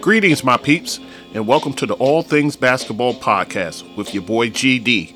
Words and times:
Greetings, 0.00 0.44
my 0.44 0.56
peeps, 0.56 1.00
and 1.34 1.46
welcome 1.46 1.72
to 1.72 1.86
the 1.86 1.94
All 1.94 2.22
Things 2.22 2.54
Basketball 2.54 3.14
Podcast 3.14 3.96
with 3.96 4.14
your 4.14 4.22
boy 4.22 4.48
GD. 4.48 5.12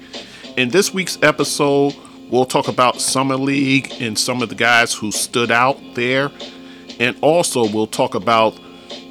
In 0.56 0.70
this 0.70 0.92
week's 0.92 1.18
episode, 1.22 1.94
we'll 2.30 2.44
talk 2.44 2.66
about 2.66 3.00
Summer 3.00 3.36
League 3.36 3.92
and 4.00 4.18
some 4.18 4.42
of 4.42 4.48
the 4.48 4.56
guys 4.56 4.92
who 4.92 5.12
stood 5.12 5.52
out 5.52 5.78
there, 5.94 6.32
and 6.98 7.16
also 7.20 7.68
we'll 7.68 7.86
talk 7.86 8.16
about 8.16 8.58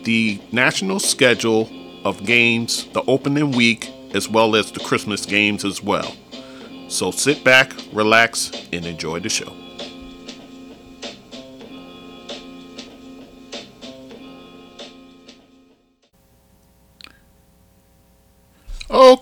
the 0.04 0.42
national 0.52 1.00
schedule 1.00 1.70
of 2.04 2.26
games, 2.26 2.86
the 2.88 3.04
opening 3.08 3.52
week, 3.52 3.90
as 4.14 4.28
well 4.28 4.58
as 4.58 4.74
the 4.74 4.82
Christmas 4.82 5.26
games 5.26 5.64
as 5.64 5.82
well. 5.82 6.14
So 6.90 7.12
sit 7.12 7.46
back, 7.46 7.74
relax, 7.94 8.52
and 8.74 8.86
enjoy 8.86 9.22
the 9.22 9.30
show. 9.30 9.61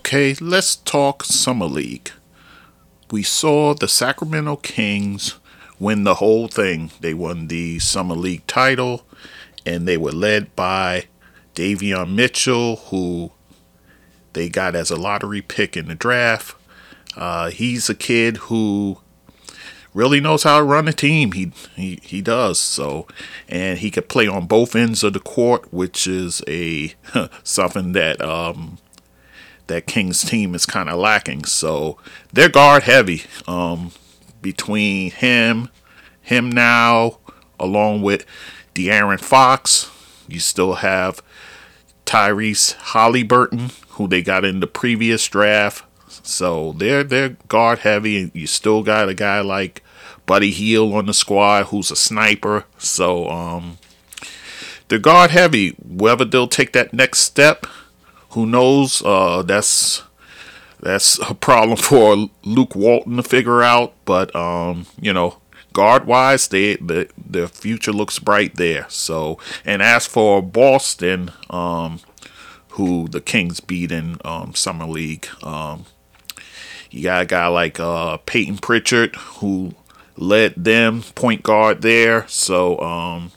Okay, 0.10 0.34
let's 0.42 0.76
talk 0.76 1.24
Summer 1.24 1.68
League. 1.68 2.10
We 3.12 3.22
saw 3.22 3.76
the 3.76 3.88
Sacramento 3.88 4.56
Kings 4.56 5.36
win 5.78 6.04
the 6.04 6.16
whole 6.16 6.48
thing. 6.48 6.90
They 7.00 7.14
won 7.14 7.48
the 7.48 7.78
Summer 7.78 8.16
League 8.16 8.48
title, 8.48 9.06
and 9.68 9.88
they 9.88 9.98
were 9.98 10.12
led 10.12 10.56
by 10.56 11.06
Davion 11.54 12.16
Mitchell, 12.16 12.78
who 12.88 13.34
they 14.34 14.50
got 14.50 14.74
as 14.74 14.90
a 14.90 14.96
lottery 14.96 15.44
pick 15.44 15.78
in 15.78 15.88
the 15.88 15.94
draft. 15.94 16.56
Uh, 17.16 17.52
he's 17.52 17.88
a 17.88 17.94
kid 17.94 18.38
who 18.38 18.98
really 19.94 20.20
knows 20.20 20.42
how 20.42 20.58
to 20.58 20.64
run 20.64 20.88
a 20.88 20.94
team. 20.94 21.34
He 21.34 21.52
he 21.76 22.00
he 22.02 22.24
does 22.24 22.58
so, 22.58 23.06
and 23.48 23.78
he 23.78 23.92
could 23.92 24.10
play 24.10 24.28
on 24.28 24.48
both 24.48 24.76
ends 24.76 25.04
of 25.04 25.14
the 25.14 25.20
court, 25.20 25.72
which 25.72 26.08
is 26.08 26.42
a 26.48 26.96
something 27.44 27.92
that 27.92 28.20
um, 28.22 28.80
that 29.70 29.88
Kings 29.88 30.24
team 30.24 30.54
is 30.54 30.66
kind 30.66 30.90
of 30.90 31.00
lacking. 31.00 31.46
So 31.46 31.98
they're 32.34 32.50
guard 32.50 32.84
heavy. 32.84 33.24
Um, 33.48 33.92
between 34.42 35.12
him, 35.12 35.70
him 36.22 36.52
now, 36.52 37.20
along 37.60 38.02
with 38.02 38.26
De'Aaron 38.76 39.20
Fox, 39.20 39.90
you 40.28 40.40
still 40.40 40.76
have 40.76 41.22
Tyrese 42.06 42.76
Haliburton, 42.76 43.72
who 43.92 44.08
they 44.08 44.22
got 44.22 44.46
in 44.46 44.60
the 44.60 44.68
previous 44.68 45.26
draft. 45.28 45.86
So 46.08 46.74
they're 46.74 47.04
they're 47.04 47.38
guard 47.48 47.80
heavy, 47.80 48.18
and 48.22 48.32
you 48.34 48.48
still 48.48 48.84
got 48.84 49.10
a 49.10 49.14
guy 49.14 49.42
like 49.42 49.84
Buddy 50.26 50.52
Hield 50.52 50.94
on 50.94 51.06
the 51.06 51.14
squad 51.14 51.66
who's 51.66 51.92
a 51.92 51.96
sniper. 51.96 52.66
So 52.78 53.30
um, 53.30 53.78
they're 54.88 55.00
guard 55.00 55.32
heavy. 55.32 55.72
Whether 55.88 56.26
they'll 56.26 56.48
take 56.48 56.74
that 56.74 56.94
next 56.94 57.20
step 57.20 57.66
who 58.32 58.46
knows? 58.46 59.02
Uh, 59.04 59.44
that's 59.44 60.04
that's 60.80 61.20
a 61.20 61.34
problem 61.34 61.78
for 61.82 62.30
Luke 62.44 62.76
Walton 62.76 63.18
to 63.18 63.24
figure 63.24 63.62
out. 63.62 63.94
But 64.06 64.36
um, 64.36 64.86
you 65.00 65.14
know, 65.14 65.38
guard 65.74 66.06
wise, 66.06 66.48
they 66.48 66.76
the 66.76 67.10
the 67.18 67.48
future 67.48 67.92
looks 67.92 68.20
bright 68.20 68.56
there. 68.56 68.86
So, 68.90 69.38
and 69.66 69.82
as 69.82 70.08
for 70.08 70.42
Boston, 70.42 71.32
um, 71.50 72.00
who 72.70 73.08
the 73.08 73.22
Kings 73.22 73.60
beat 73.60 73.92
in 73.92 74.18
um, 74.24 74.54
summer 74.56 74.86
league, 74.86 75.28
um, 75.44 75.86
you 76.92 77.04
got 77.04 77.24
a 77.24 77.26
guy 77.26 77.48
like 77.48 77.80
uh, 77.80 78.18
Payton 78.18 78.60
Pritchard 78.60 79.16
who 79.16 79.74
led 80.18 80.54
them 80.56 81.02
point 81.16 81.44
guard 81.44 81.82
there. 81.82 82.28
So 82.28 82.80
um, 82.80 83.32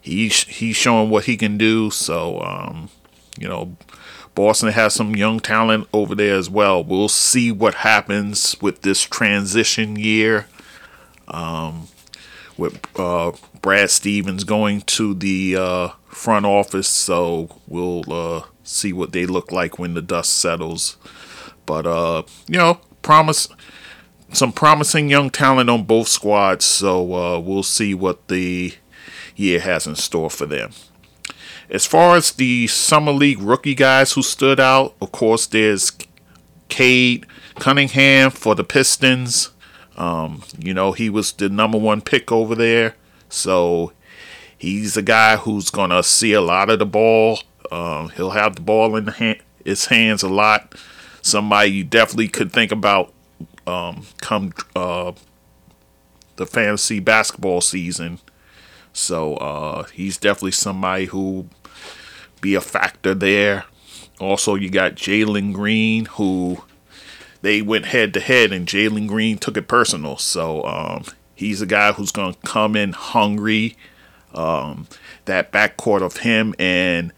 he's 0.00 0.44
he's 0.44 0.76
showing 0.76 1.10
what 1.10 1.24
he 1.24 1.36
can 1.36 1.58
do. 1.58 1.90
So 1.90 2.40
um, 2.40 2.90
you 3.38 3.48
know, 3.48 3.76
Boston 4.38 4.70
has 4.70 4.94
some 4.94 5.16
young 5.16 5.40
talent 5.40 5.88
over 5.92 6.14
there 6.14 6.36
as 6.36 6.48
well. 6.48 6.84
We'll 6.84 7.08
see 7.08 7.50
what 7.50 7.74
happens 7.74 8.54
with 8.62 8.82
this 8.82 9.02
transition 9.02 9.96
year. 9.96 10.46
Um, 11.26 11.88
with 12.56 12.80
uh, 12.96 13.32
Brad 13.62 13.90
Stevens 13.90 14.44
going 14.44 14.82
to 14.82 15.12
the 15.12 15.56
uh, 15.56 15.88
front 16.06 16.46
office, 16.46 16.86
so 16.86 17.60
we'll 17.66 18.04
uh, 18.12 18.42
see 18.62 18.92
what 18.92 19.10
they 19.10 19.26
look 19.26 19.50
like 19.50 19.76
when 19.76 19.94
the 19.94 20.02
dust 20.02 20.38
settles. 20.38 20.98
But 21.66 21.84
uh, 21.84 22.22
you 22.46 22.58
know, 22.58 22.78
promise 23.02 23.48
some 24.32 24.52
promising 24.52 25.08
young 25.08 25.30
talent 25.30 25.68
on 25.68 25.82
both 25.82 26.06
squads, 26.06 26.64
so 26.64 27.12
uh, 27.12 27.40
we'll 27.40 27.64
see 27.64 27.92
what 27.92 28.28
the 28.28 28.76
year 29.34 29.58
has 29.58 29.88
in 29.88 29.96
store 29.96 30.30
for 30.30 30.46
them. 30.46 30.70
As 31.70 31.84
far 31.84 32.16
as 32.16 32.32
the 32.32 32.66
summer 32.66 33.12
league 33.12 33.40
rookie 33.40 33.74
guys 33.74 34.12
who 34.12 34.22
stood 34.22 34.58
out, 34.58 34.94
of 35.02 35.12
course, 35.12 35.46
there's 35.46 35.92
Cade 36.68 37.26
Cunningham 37.56 38.30
for 38.30 38.54
the 38.54 38.64
Pistons. 38.64 39.50
Um, 39.96 40.42
you 40.58 40.72
know, 40.72 40.92
he 40.92 41.10
was 41.10 41.32
the 41.32 41.48
number 41.48 41.76
one 41.76 42.00
pick 42.00 42.32
over 42.32 42.54
there, 42.54 42.94
so 43.28 43.92
he's 44.56 44.96
a 44.96 45.02
guy 45.02 45.36
who's 45.36 45.70
gonna 45.70 46.02
see 46.02 46.32
a 46.32 46.40
lot 46.40 46.70
of 46.70 46.78
the 46.78 46.86
ball. 46.86 47.40
Um, 47.70 48.10
he'll 48.10 48.30
have 48.30 48.56
the 48.56 48.62
ball 48.62 48.96
in 48.96 49.06
hand, 49.08 49.40
his 49.64 49.86
hands 49.86 50.22
a 50.22 50.28
lot. 50.28 50.74
Somebody 51.20 51.70
you 51.72 51.84
definitely 51.84 52.28
could 52.28 52.50
think 52.50 52.72
about 52.72 53.12
um, 53.66 54.06
come 54.22 54.54
uh, 54.74 55.12
the 56.36 56.46
fantasy 56.46 57.00
basketball 57.00 57.60
season. 57.60 58.20
So 58.92 59.36
uh, 59.36 59.84
he's 59.92 60.16
definitely 60.16 60.52
somebody 60.52 61.06
who 61.06 61.48
be 62.38 62.54
a 62.54 62.60
factor 62.60 63.14
there. 63.14 63.64
Also, 64.20 64.54
you 64.54 64.70
got 64.70 64.94
Jalen 64.94 65.52
Green, 65.52 66.06
who 66.06 66.62
they 67.42 67.62
went 67.62 67.86
head 67.86 68.14
to 68.14 68.20
head, 68.20 68.52
and 68.52 68.66
Jalen 68.66 69.06
Green 69.06 69.38
took 69.38 69.56
it 69.56 69.68
personal. 69.68 70.16
So 70.16 70.64
um, 70.64 71.04
he's 71.34 71.62
a 71.62 71.66
guy 71.66 71.92
who's 71.92 72.10
going 72.10 72.34
to 72.34 72.40
come 72.40 72.74
in 72.74 72.92
hungry. 72.92 73.76
Um, 74.34 74.88
that 75.24 75.52
backcourt 75.52 76.02
of 76.02 76.18
him 76.18 76.54
and 76.58 77.12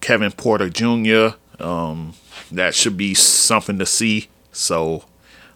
Kevin 0.00 0.32
Porter 0.32 0.70
Jr. 0.70 1.36
Um, 1.62 2.14
that 2.50 2.74
should 2.74 2.96
be 2.96 3.14
something 3.14 3.78
to 3.78 3.86
see. 3.86 4.28
So 4.52 5.04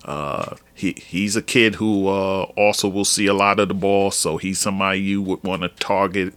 uh, 0.04 0.56
he 0.74 0.92
he's 0.92 1.36
a 1.36 1.42
kid 1.42 1.76
who 1.76 2.08
uh, 2.08 2.42
also 2.56 2.88
will 2.88 3.04
see 3.04 3.26
a 3.26 3.34
lot 3.34 3.60
of 3.60 3.68
the 3.68 3.74
ball. 3.74 4.10
So 4.10 4.36
he's 4.36 4.58
somebody 4.58 5.00
you 5.00 5.22
would 5.22 5.42
want 5.44 5.62
to 5.62 5.68
target 5.68 6.34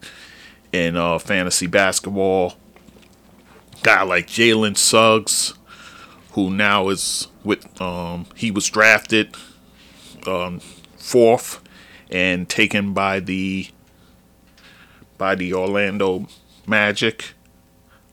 in 0.72 0.96
uh, 0.96 1.20
fantasy 1.20 1.68
basketball 1.68 2.56
guy 3.84 4.04
like 4.04 4.28
Jalen 4.28 4.78
Suggs, 4.78 5.54
who 6.34 6.50
now 6.50 6.90
is 6.90 7.28
with 7.44 7.82
um, 7.82 8.26
he 8.36 8.52
was 8.52 8.68
drafted 8.70 9.36
um, 10.28 10.60
fourth 10.98 11.62
and 12.10 12.48
taken 12.48 12.94
by 12.94 13.20
the 13.20 13.68
by 15.18 15.36
the 15.36 15.54
Orlando 15.54 16.28
Magic. 16.68 17.34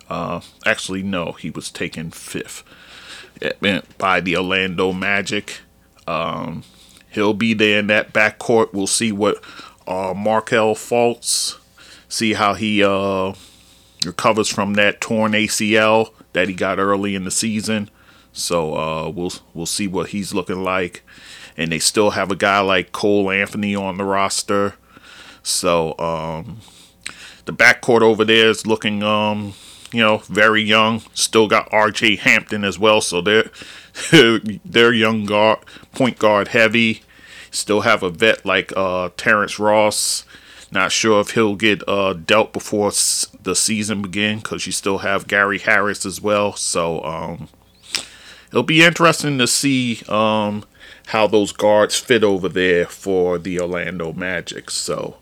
Uh, 0.09 0.41
actually, 0.65 1.03
no, 1.03 1.33
he 1.33 1.51
was 1.51 1.71
taken 1.71 2.11
fifth 2.11 2.65
by 3.99 4.21
the 4.21 4.37
Orlando 4.37 4.93
Magic. 4.93 5.61
Um, 6.07 6.65
he'll 7.11 7.35
be 7.35 7.55
there 7.55 7.79
in 7.79 7.87
that 7.89 8.13
backcourt. 8.13 8.73
We'll 8.73 8.87
see 8.87 9.13
what 9.13 9.37
uh, 9.87 10.15
Fultz, 10.15 11.59
see 12.09 12.35
how 12.35 12.55
he 12.55 12.83
uh, 12.83 13.35
recovers 14.09 14.49
from 14.49 14.75
that 14.75 15.01
torn 15.01 15.33
ACL 15.33 16.13
that 16.33 16.49
he 16.49 16.55
got 16.55 16.81
early 16.81 17.15
in 17.15 17.25
the 17.25 17.31
season. 17.31 17.91
So 18.33 18.75
uh, 18.77 19.09
we'll 19.11 19.33
we'll 19.55 19.67
see 19.67 19.87
what 19.87 20.11
he's 20.11 20.35
looking 20.35 20.65
like. 20.65 21.03
And 21.57 21.73
they 21.73 21.79
still 21.79 22.11
have 22.11 22.31
a 22.31 22.37
guy 22.37 22.61
like 22.61 22.93
Cole 22.93 23.31
Anthony 23.31 23.75
on 23.75 23.97
the 23.97 24.05
roster. 24.05 24.75
So 25.43 25.99
um, 25.99 26.59
the 27.47 27.53
backcourt 27.53 28.03
over 28.03 28.25
there 28.25 28.49
is 28.49 28.67
looking 28.67 29.03
um, 29.03 29.55
you 29.93 30.03
know, 30.03 30.19
very 30.19 30.63
young. 30.63 31.03
Still 31.15 31.49
got 31.49 31.71
RJ 31.71 32.19
Hampton 32.21 32.65
as 32.65 32.79
well, 32.79 33.01
so 33.01 33.21
they're 33.21 33.51
they're 34.65 34.93
young 34.93 35.25
guard 35.25 35.61
point 35.93 36.19
guard 36.19 36.49
heavy. 36.49 37.03
Still 37.51 37.81
have 37.83 38.03
a 38.03 38.11
vet 38.11 38.45
like 38.45 38.73
uh, 38.77 39.11
Terrence 39.17 39.59
Ross 39.59 40.25
not 40.71 40.93
sure 40.93 41.21
if 41.21 41.31
he'll 41.31 41.57
get 41.57 41.87
uh, 41.89 42.13
dealt 42.13 42.53
before 42.53 42.91
the 43.43 43.55
season 43.55 44.03
begin 44.03 44.39
because 44.39 44.67
you 44.67 44.73
still 44.73 44.99
have 44.99 45.27
Gary 45.27 45.59
Harris 45.59 46.05
as 46.05 46.21
well. 46.21 46.53
So 46.55 47.03
um, 47.05 47.49
it'll 48.49 48.63
be 48.63 48.85
interesting 48.85 49.39
to 49.39 49.47
see 49.47 50.03
um, 50.09 50.65
how 51.07 51.27
those 51.27 51.53
guards 51.53 51.99
fit 51.99 52.23
over 52.23 52.49
there 52.49 52.87
for 52.87 53.39
the 53.39 53.61
Orlando 53.61 54.13
Magic. 54.13 54.71
So 54.71 55.17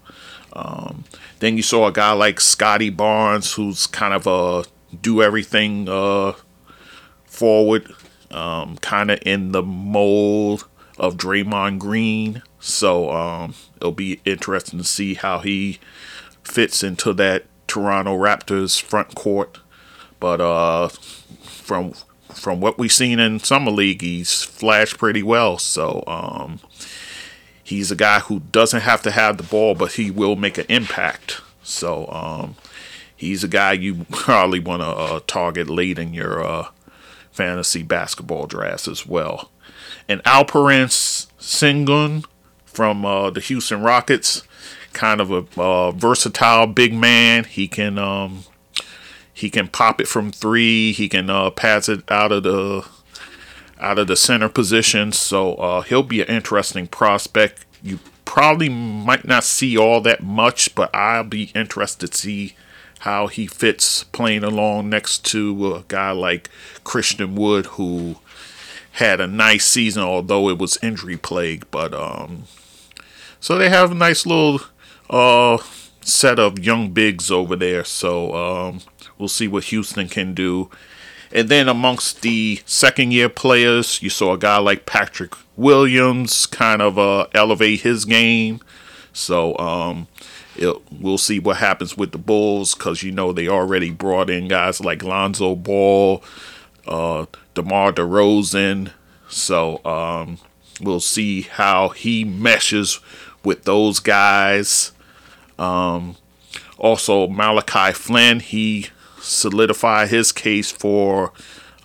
um, 0.53 1.05
then 1.39 1.57
you 1.57 1.63
saw 1.63 1.87
a 1.87 1.93
guy 1.93 2.13
like 2.13 2.41
Scottie 2.41 2.91
Barnes, 2.91 3.53
who's 3.53 3.87
kind 3.87 4.15
of 4.15 4.27
a 4.27 4.65
do 5.01 5.23
everything 5.23 5.89
uh, 5.89 6.33
forward, 7.25 7.93
um, 8.31 8.79
kind 8.79 9.11
of 9.11 9.19
in 9.23 9.53
the 9.53 9.63
mold 9.63 10.67
of 10.99 11.17
Draymond 11.17 11.79
Green. 11.79 12.43
So 12.61 13.11
um, 13.11 13.55
it'll 13.77 13.93
be 13.93 14.21
interesting 14.25 14.79
to 14.79 14.85
see 14.85 15.15
how 15.15 15.41
he 15.41 15.79
fits 16.43 16.83
into 16.83 17.13
that 17.15 17.45
Toronto 17.67 18.17
Raptors 18.17 18.81
front 18.81 19.15
court. 19.15 19.59
But 20.21 20.41
uh, 20.41 20.89
from 21.43 21.93
from 22.33 22.61
what 22.61 22.79
we've 22.79 22.93
seen 22.93 23.19
in 23.19 23.39
summer 23.39 23.71
league, 23.71 24.03
he's 24.03 24.43
flashed 24.43 24.99
pretty 24.99 25.23
well. 25.23 25.59
So 25.59 26.05
um, 26.07 26.61
he's 27.63 27.91
a 27.91 27.97
guy 27.97 28.21
who 28.21 28.41
doesn't 28.53 28.83
have 28.83 29.03
to 29.03 29.11
have 29.11 29.37
the 29.37 29.43
ball, 29.43 29.75
but 29.75 29.93
he 29.93 30.11
will 30.11 30.37
make 30.37 30.59
an 30.59 30.67
impact. 30.69 31.41
So 31.63 32.07
um, 32.09 32.57
he's 33.17 33.43
a 33.43 33.49
guy 33.49 33.73
you 33.73 34.05
probably 34.11 34.61
want 34.61 34.83
to 34.83 34.89
uh, 34.89 35.21
target 35.27 35.69
late 35.69 35.99
in 35.99 36.15
your 36.15 36.45
uh, 36.45 36.69
fantasy 37.31 37.83
basketball 37.83 38.47
drafts 38.47 38.87
as 38.87 39.07
well. 39.07 39.51
And 40.09 40.23
Alperen 40.25 40.89
Sengun 41.39 42.25
from 42.77 43.07
uh, 43.07 43.31
the 43.31 43.41
Houston 43.41 43.81
Rockets, 43.81 44.43
kind 44.93 45.19
of 45.19 45.31
a 45.31 45.47
uh, 45.61 45.93
versatile 45.93 46.67
big 46.67 46.93
man. 46.93 47.45
He 47.45 47.67
can 47.67 47.99
um, 47.99 48.45
he 49.33 49.49
can 49.49 49.69
pop 49.69 49.99
it 49.99 50.07
from 50.07 50.31
three. 50.31 50.93
He 50.93 51.09
can 51.09 51.31
uh, 51.31 51.51
pass 51.51 51.89
it 51.89 52.03
out 52.11 52.33
of 52.33 52.43
the 52.43 52.87
out 53.81 53.99
of 53.99 54.09
the 54.09 54.17
center 54.17 54.51
position. 54.51 55.13
So 55.13 55.55
uh, 55.55 55.81
he'll 55.83 56.03
be 56.03 56.21
an 56.21 56.29
interesting 56.29 56.87
prospect. 56.87 57.65
You 57.83 57.99
probably 58.27 58.69
might 58.69 59.27
not 59.27 59.45
see 59.45 59.77
all 59.79 60.03
that 60.03 60.23
much, 60.23 60.75
but 60.75 60.95
I'll 60.95 61.25
be 61.25 61.51
interested 61.55 62.13
to 62.13 62.19
see 62.19 62.55
how 63.01 63.27
he 63.27 63.47
fits 63.47 64.05
playing 64.05 64.45
along 64.45 64.91
next 64.91 65.25
to 65.27 65.75
a 65.75 65.85
guy 65.89 66.11
like 66.11 66.51
Christian 66.85 67.35
Wood, 67.35 67.67
who 67.67 68.17
had 68.93 69.21
a 69.21 69.27
nice 69.27 69.67
season, 69.67 70.03
although 70.03 70.49
it 70.49 70.59
was 70.59 70.79
injury 70.83 71.17
plagued. 71.17 71.71
But 71.71 71.93
um, 71.93 72.45
so 73.41 73.57
they 73.59 73.69
have 73.69 73.93
a 73.93 73.95
nice 73.95 74.27
little 74.27 74.61
uh 75.09 75.59
set 76.07 76.39
of 76.39 76.59
young 76.59 76.91
bigs 76.91 77.31
over 77.31 77.57
there. 77.57 77.85
So 77.85 78.35
um, 78.35 78.81
we'll 79.19 79.29
see 79.29 79.49
what 79.49 79.65
Houston 79.65 80.09
can 80.09 80.35
do. 80.35 80.71
And 81.33 81.49
then 81.49 81.69
amongst 81.69 82.23
the 82.23 82.61
second 82.65 83.13
year 83.13 83.29
players, 83.29 84.01
you 84.01 84.09
saw 84.09 84.35
a 84.35 84.39
guy 84.39 84.59
like 84.59 84.87
Patrick 84.87 85.35
Williams 85.57 86.47
kind 86.47 86.81
of 86.81 86.99
uh, 86.99 87.27
elevate 87.35 87.81
his 87.81 88.05
game. 88.05 88.61
So 89.13 89.59
um, 89.59 90.07
it, 90.55 90.77
we'll 90.93 91.19
see 91.19 91.41
what 91.41 91.57
happens 91.57 91.97
with 91.97 92.13
the 92.13 92.19
Bulls 92.19 92.75
because 92.75 93.03
you 93.03 93.11
know 93.11 93.33
they 93.33 93.49
already 93.49 93.91
brought 93.91 94.31
in 94.31 94.49
guys 94.49 94.81
like 94.81 95.03
Lonzo 95.03 95.57
Ball, 95.57 96.23
uh, 96.87 97.27
DeMar 97.55 97.93
DeRozan. 97.93 98.93
So 99.29 99.85
um, 99.85 100.39
we'll 100.81 101.01
see 101.01 101.43
how 101.43 101.89
he 101.89 102.25
meshes 102.25 103.01
with 103.47 103.63
those 103.63 104.01
guys. 104.01 104.91
Um, 105.59 106.17
also, 106.77 107.29
Malachi 107.29 107.93
Flynn, 107.93 108.41
he 108.41 108.89
solidified 109.21 110.09
his 110.09 110.33
case 110.33 110.73
for 110.73 111.33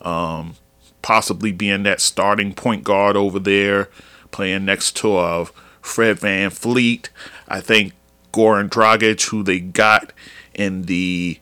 um, 0.02 0.56
possibly 1.04 1.52
being 1.52 1.84
that 1.84 2.02
starting 2.02 2.54
point 2.54 2.84
guard 2.84 3.16
over 3.16 3.40
there, 3.40 3.90
playing 4.31 4.66
next 4.66 4.98
to 4.98 5.16
uh, 5.16 5.46
Fred 5.81 6.18
VanVleet. 6.18 7.10
I 7.48 7.62
think 7.62 7.94
Goran 8.34 8.68
Dragic, 8.68 9.30
who 9.30 9.44
they 9.44 9.60
got 9.60 10.12
in 10.56 10.84
the 10.84 11.40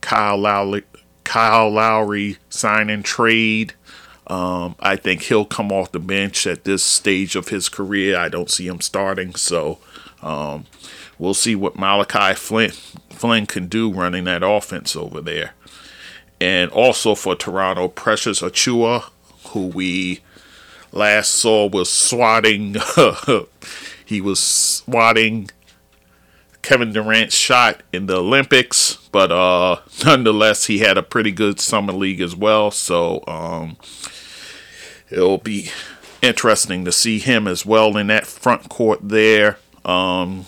Kyle 0.00 0.36
Lowry, 0.36 0.82
Kyle 1.22 1.70
Lowry 1.70 2.38
sign 2.48 2.90
and 2.90 3.04
trade. 3.04 3.74
Um, 4.30 4.76
I 4.78 4.94
think 4.94 5.22
he'll 5.22 5.44
come 5.44 5.72
off 5.72 5.90
the 5.90 5.98
bench 5.98 6.46
at 6.46 6.62
this 6.62 6.84
stage 6.84 7.34
of 7.34 7.48
his 7.48 7.68
career. 7.68 8.16
I 8.16 8.28
don't 8.28 8.48
see 8.48 8.68
him 8.68 8.80
starting, 8.80 9.34
so 9.34 9.78
um, 10.22 10.66
we'll 11.18 11.34
see 11.34 11.56
what 11.56 11.76
Malachi 11.76 12.36
Flynn, 12.36 12.70
Flynn 13.10 13.46
can 13.46 13.66
do 13.66 13.92
running 13.92 14.24
that 14.24 14.44
offense 14.44 14.94
over 14.94 15.20
there. 15.20 15.54
And 16.40 16.70
also 16.70 17.16
for 17.16 17.34
Toronto, 17.34 17.88
Precious 17.88 18.40
Achiuwa, 18.40 19.10
who 19.48 19.66
we 19.66 20.20
last 20.92 21.32
saw 21.32 21.66
was 21.66 21.92
swatting, 21.92 22.76
he 24.04 24.20
was 24.20 24.38
swatting 24.38 25.50
Kevin 26.62 26.92
Durant's 26.92 27.34
shot 27.34 27.82
in 27.92 28.06
the 28.06 28.18
Olympics, 28.18 28.94
but 29.10 29.32
uh, 29.32 29.80
nonetheless, 30.04 30.66
he 30.66 30.78
had 30.78 30.96
a 30.96 31.02
pretty 31.02 31.32
good 31.32 31.58
summer 31.58 31.92
league 31.92 32.20
as 32.20 32.36
well. 32.36 32.70
So 32.70 33.24
um, 33.26 33.76
it'll 35.10 35.38
be 35.38 35.70
interesting 36.22 36.84
to 36.84 36.92
see 36.92 37.18
him 37.18 37.46
as 37.46 37.64
well 37.64 37.96
in 37.96 38.08
that 38.08 38.26
front 38.26 38.68
court 38.68 39.00
there. 39.02 39.58
Um, 39.84 40.46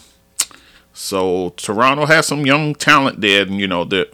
so 0.93 1.51
Toronto 1.57 2.07
has 2.07 2.27
some 2.27 2.47
young 2.47 2.75
talent 2.75 3.21
there, 3.21 3.43
and 3.43 3.59
you 3.59 3.67
know 3.67 3.85
they're 3.85 4.07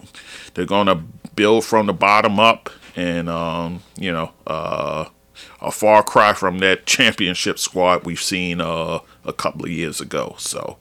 they're 0.54 0.66
gonna 0.66 1.02
build 1.34 1.64
from 1.64 1.86
the 1.86 1.92
bottom 1.92 2.38
up, 2.38 2.70
and 2.96 3.28
um, 3.28 3.82
you 3.98 4.12
know 4.12 4.32
uh, 4.46 5.06
a 5.60 5.70
far 5.70 6.02
cry 6.02 6.32
from 6.32 6.58
that 6.60 6.86
championship 6.86 7.58
squad 7.58 8.04
we've 8.04 8.22
seen 8.22 8.60
uh, 8.60 9.00
a 9.24 9.32
couple 9.32 9.64
of 9.64 9.70
years 9.70 10.00
ago. 10.00 10.34
So 10.38 10.78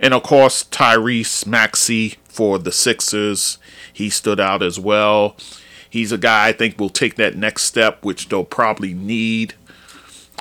and 0.00 0.14
of 0.14 0.22
course, 0.22 0.64
Tyrese 0.64 1.46
Maxey 1.46 2.16
for 2.24 2.58
the 2.58 2.72
Sixers. 2.72 3.58
He 3.92 4.10
stood 4.10 4.38
out 4.38 4.62
as 4.62 4.78
well. 4.78 5.36
He's 5.90 6.12
a 6.12 6.18
guy 6.18 6.48
I 6.48 6.52
think 6.52 6.78
will 6.78 6.90
take 6.90 7.16
that 7.16 7.36
next 7.36 7.62
step, 7.64 8.04
which 8.04 8.28
they'll 8.28 8.44
probably 8.44 8.94
need 8.94 9.54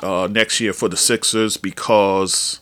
uh, 0.03 0.27
next 0.29 0.59
year 0.59 0.73
for 0.73 0.89
the 0.89 0.97
Sixers 0.97 1.57
because 1.57 2.59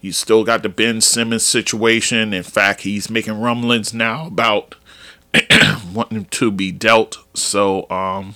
you 0.00 0.12
still 0.12 0.44
got 0.44 0.62
the 0.62 0.68
Ben 0.68 1.00
Simmons 1.00 1.44
situation. 1.44 2.32
In 2.32 2.42
fact, 2.42 2.82
he's 2.82 3.10
making 3.10 3.40
rumblings 3.40 3.92
now 3.92 4.26
about 4.26 4.74
wanting 5.92 6.24
to 6.26 6.50
be 6.50 6.72
dealt. 6.72 7.18
So, 7.34 7.88
um, 7.90 8.34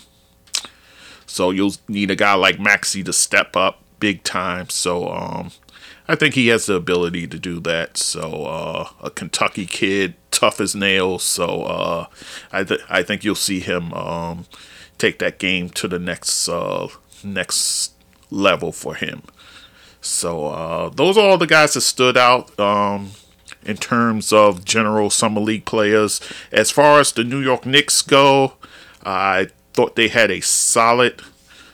so 1.27 1.51
you'll 1.51 1.75
need 1.89 2.11
a 2.11 2.17
guy 2.17 2.35
like 2.35 2.61
Maxey 2.61 3.03
to 3.05 3.13
step 3.13 3.57
up 3.57 3.81
big 3.99 4.23
time. 4.25 4.69
So, 4.69 5.09
um, 5.09 5.53
I 6.07 6.15
think 6.17 6.35
he 6.35 6.49
has 6.49 6.67
the 6.67 6.75
ability 6.75 7.27
to 7.29 7.39
do 7.39 7.61
that. 7.61 7.97
So 7.97 8.45
uh, 8.45 8.89
a 9.03 9.11
Kentucky 9.11 9.67
kid, 9.67 10.15
tough 10.31 10.61
as 10.61 10.75
nails. 10.75 11.23
So 11.25 11.63
uh, 11.63 12.07
I 12.53 12.65
th- 12.65 12.83
I 12.89 13.03
think 13.03 13.25
you'll 13.25 13.35
see 13.35 13.61
him 13.61 13.93
um, 13.95 14.47
take 14.99 15.19
that 15.21 15.39
game 15.39 15.71
to 15.71 15.89
the 15.89 15.99
next 15.99 16.49
uh, 16.49 16.89
next 17.23 17.93
level 18.31 18.73
for 18.73 18.95
him. 18.95 19.23
So 20.01 20.49
uh, 20.49 20.91
those 20.91 21.17
are 21.17 21.27
all 21.27 21.39
the 21.39 21.47
guys 21.47 21.75
that 21.75 21.81
stood 21.81 22.19
out 22.19 22.59
um, 22.61 23.13
in 23.65 23.77
terms 23.79 24.33
of 24.33 24.65
general 24.65 25.09
summer 25.09 25.41
league 25.41 25.65
players. 25.65 26.21
As 26.53 26.71
far 26.71 27.01
as 27.01 27.13
the 27.13 27.25
New 27.25 27.41
York 27.41 27.65
Knicks 27.65 28.03
go, 28.03 28.55
I 29.03 29.49
thought 29.73 29.97
they 29.97 30.09
had 30.09 30.31
a 30.31 30.41
solid 30.41 31.23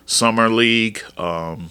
summer 0.07 0.49
league. 0.49 1.03
Um, 1.19 1.71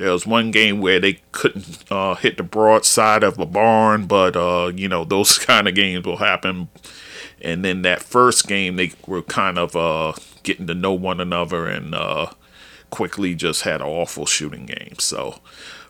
there 0.00 0.12
was 0.12 0.26
one 0.26 0.50
game 0.50 0.80
where 0.80 0.98
they 0.98 1.20
couldn't 1.30 1.84
uh, 1.90 2.14
hit 2.14 2.38
the 2.38 2.42
broadside 2.42 3.22
of 3.22 3.38
a 3.38 3.44
barn, 3.44 4.06
but 4.06 4.34
uh, 4.34 4.72
you 4.74 4.88
know 4.88 5.04
those 5.04 5.38
kind 5.46 5.68
of 5.68 5.74
games 5.74 6.06
will 6.06 6.16
happen. 6.16 6.68
And 7.42 7.62
then 7.64 7.82
that 7.82 8.02
first 8.02 8.48
game, 8.48 8.76
they 8.76 8.92
were 9.06 9.22
kind 9.22 9.58
of 9.58 9.76
uh, 9.76 10.14
getting 10.42 10.66
to 10.68 10.74
know 10.74 10.94
one 10.94 11.20
another 11.20 11.66
and 11.66 11.94
uh, 11.94 12.30
Quickley 12.88 13.34
just 13.34 13.62
had 13.62 13.80
an 13.82 13.86
awful 13.86 14.24
shooting 14.24 14.66
game. 14.66 14.94
So, 14.98 15.40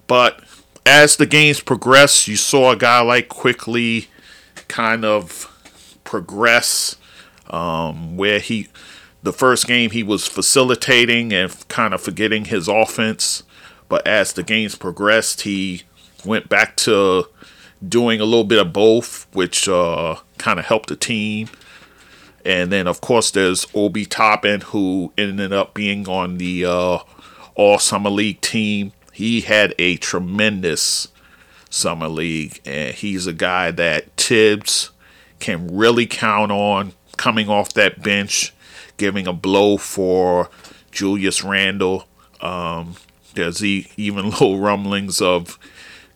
but 0.06 0.40
as 0.84 1.16
the 1.16 1.26
games 1.26 1.60
progressed, 1.60 2.26
you 2.26 2.36
saw 2.36 2.72
a 2.72 2.76
guy 2.76 3.00
like 3.00 3.28
Quickley 3.28 4.08
kind 4.66 5.04
of 5.04 5.46
progress 6.02 6.96
um, 7.48 8.16
where 8.16 8.40
he 8.40 8.66
the 9.22 9.32
first 9.32 9.68
game 9.68 9.90
he 9.90 10.02
was 10.02 10.26
facilitating 10.26 11.32
and 11.32 11.68
kind 11.68 11.94
of 11.94 12.00
forgetting 12.00 12.46
his 12.46 12.66
offense 12.66 13.44
but 13.90 14.06
as 14.06 14.32
the 14.32 14.42
games 14.44 14.76
progressed, 14.76 15.42
he 15.42 15.82
went 16.24 16.48
back 16.48 16.76
to 16.76 17.26
doing 17.86 18.20
a 18.20 18.24
little 18.24 18.44
bit 18.44 18.60
of 18.60 18.72
both, 18.72 19.26
which 19.34 19.68
uh, 19.68 20.16
kind 20.38 20.58
of 20.58 20.64
helped 20.64 20.88
the 20.88 20.96
team. 20.96 21.48
And 22.44 22.72
then, 22.72 22.86
of 22.86 23.00
course, 23.00 23.32
there's 23.32 23.66
Obi 23.74 24.06
Toppin, 24.06 24.60
who 24.62 25.12
ended 25.18 25.52
up 25.52 25.74
being 25.74 26.08
on 26.08 26.38
the 26.38 26.64
uh, 26.64 26.98
All 27.56 27.78
Summer 27.78 28.10
League 28.10 28.40
team. 28.40 28.92
He 29.12 29.40
had 29.42 29.74
a 29.76 29.96
tremendous 29.96 31.08
Summer 31.68 32.08
League, 32.08 32.60
and 32.64 32.94
he's 32.94 33.26
a 33.26 33.32
guy 33.32 33.72
that 33.72 34.16
Thibs 34.16 34.90
can 35.40 35.76
really 35.76 36.06
count 36.06 36.52
on 36.52 36.92
coming 37.16 37.48
off 37.48 37.74
that 37.74 38.02
bench, 38.02 38.54
giving 38.96 39.26
a 39.26 39.32
blow 39.32 39.76
for 39.76 40.48
Julius 40.92 41.42
Randle. 41.42 42.06
Um, 42.40 42.94
there's 43.34 43.64
even 43.64 44.24
little 44.30 44.58
rumblings 44.58 45.20
of 45.20 45.58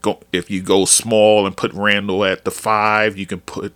go, 0.03 0.21
if 0.33 0.51
you 0.51 0.63
go 0.63 0.85
small 0.85 1.47
and 1.47 1.57
put 1.57 1.73
Randle 1.73 2.25
at 2.25 2.45
the 2.45 2.51
five, 2.51 3.17
you 3.17 3.27
can 3.27 3.41
put 3.41 3.75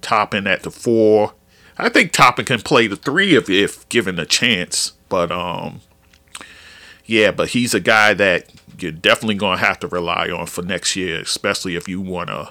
Toppin 0.00 0.46
at 0.46 0.62
the 0.62 0.70
four. 0.70 1.34
I 1.78 1.88
think 1.88 2.12
Toppin 2.12 2.44
can 2.44 2.60
play 2.60 2.86
the 2.86 2.96
three 2.96 3.34
if 3.34 3.48
if 3.48 3.88
given 3.88 4.18
a 4.18 4.26
chance. 4.26 4.92
But 5.08 5.32
um, 5.32 5.80
yeah, 7.06 7.30
but 7.30 7.50
he's 7.50 7.74
a 7.74 7.80
guy 7.80 8.14
that 8.14 8.50
you're 8.78 8.92
definitely 8.92 9.36
gonna 9.36 9.58
have 9.58 9.80
to 9.80 9.88
rely 9.88 10.30
on 10.30 10.46
for 10.46 10.62
next 10.62 10.96
year, 10.96 11.20
especially 11.20 11.76
if 11.76 11.88
you 11.88 12.00
wanna 12.00 12.50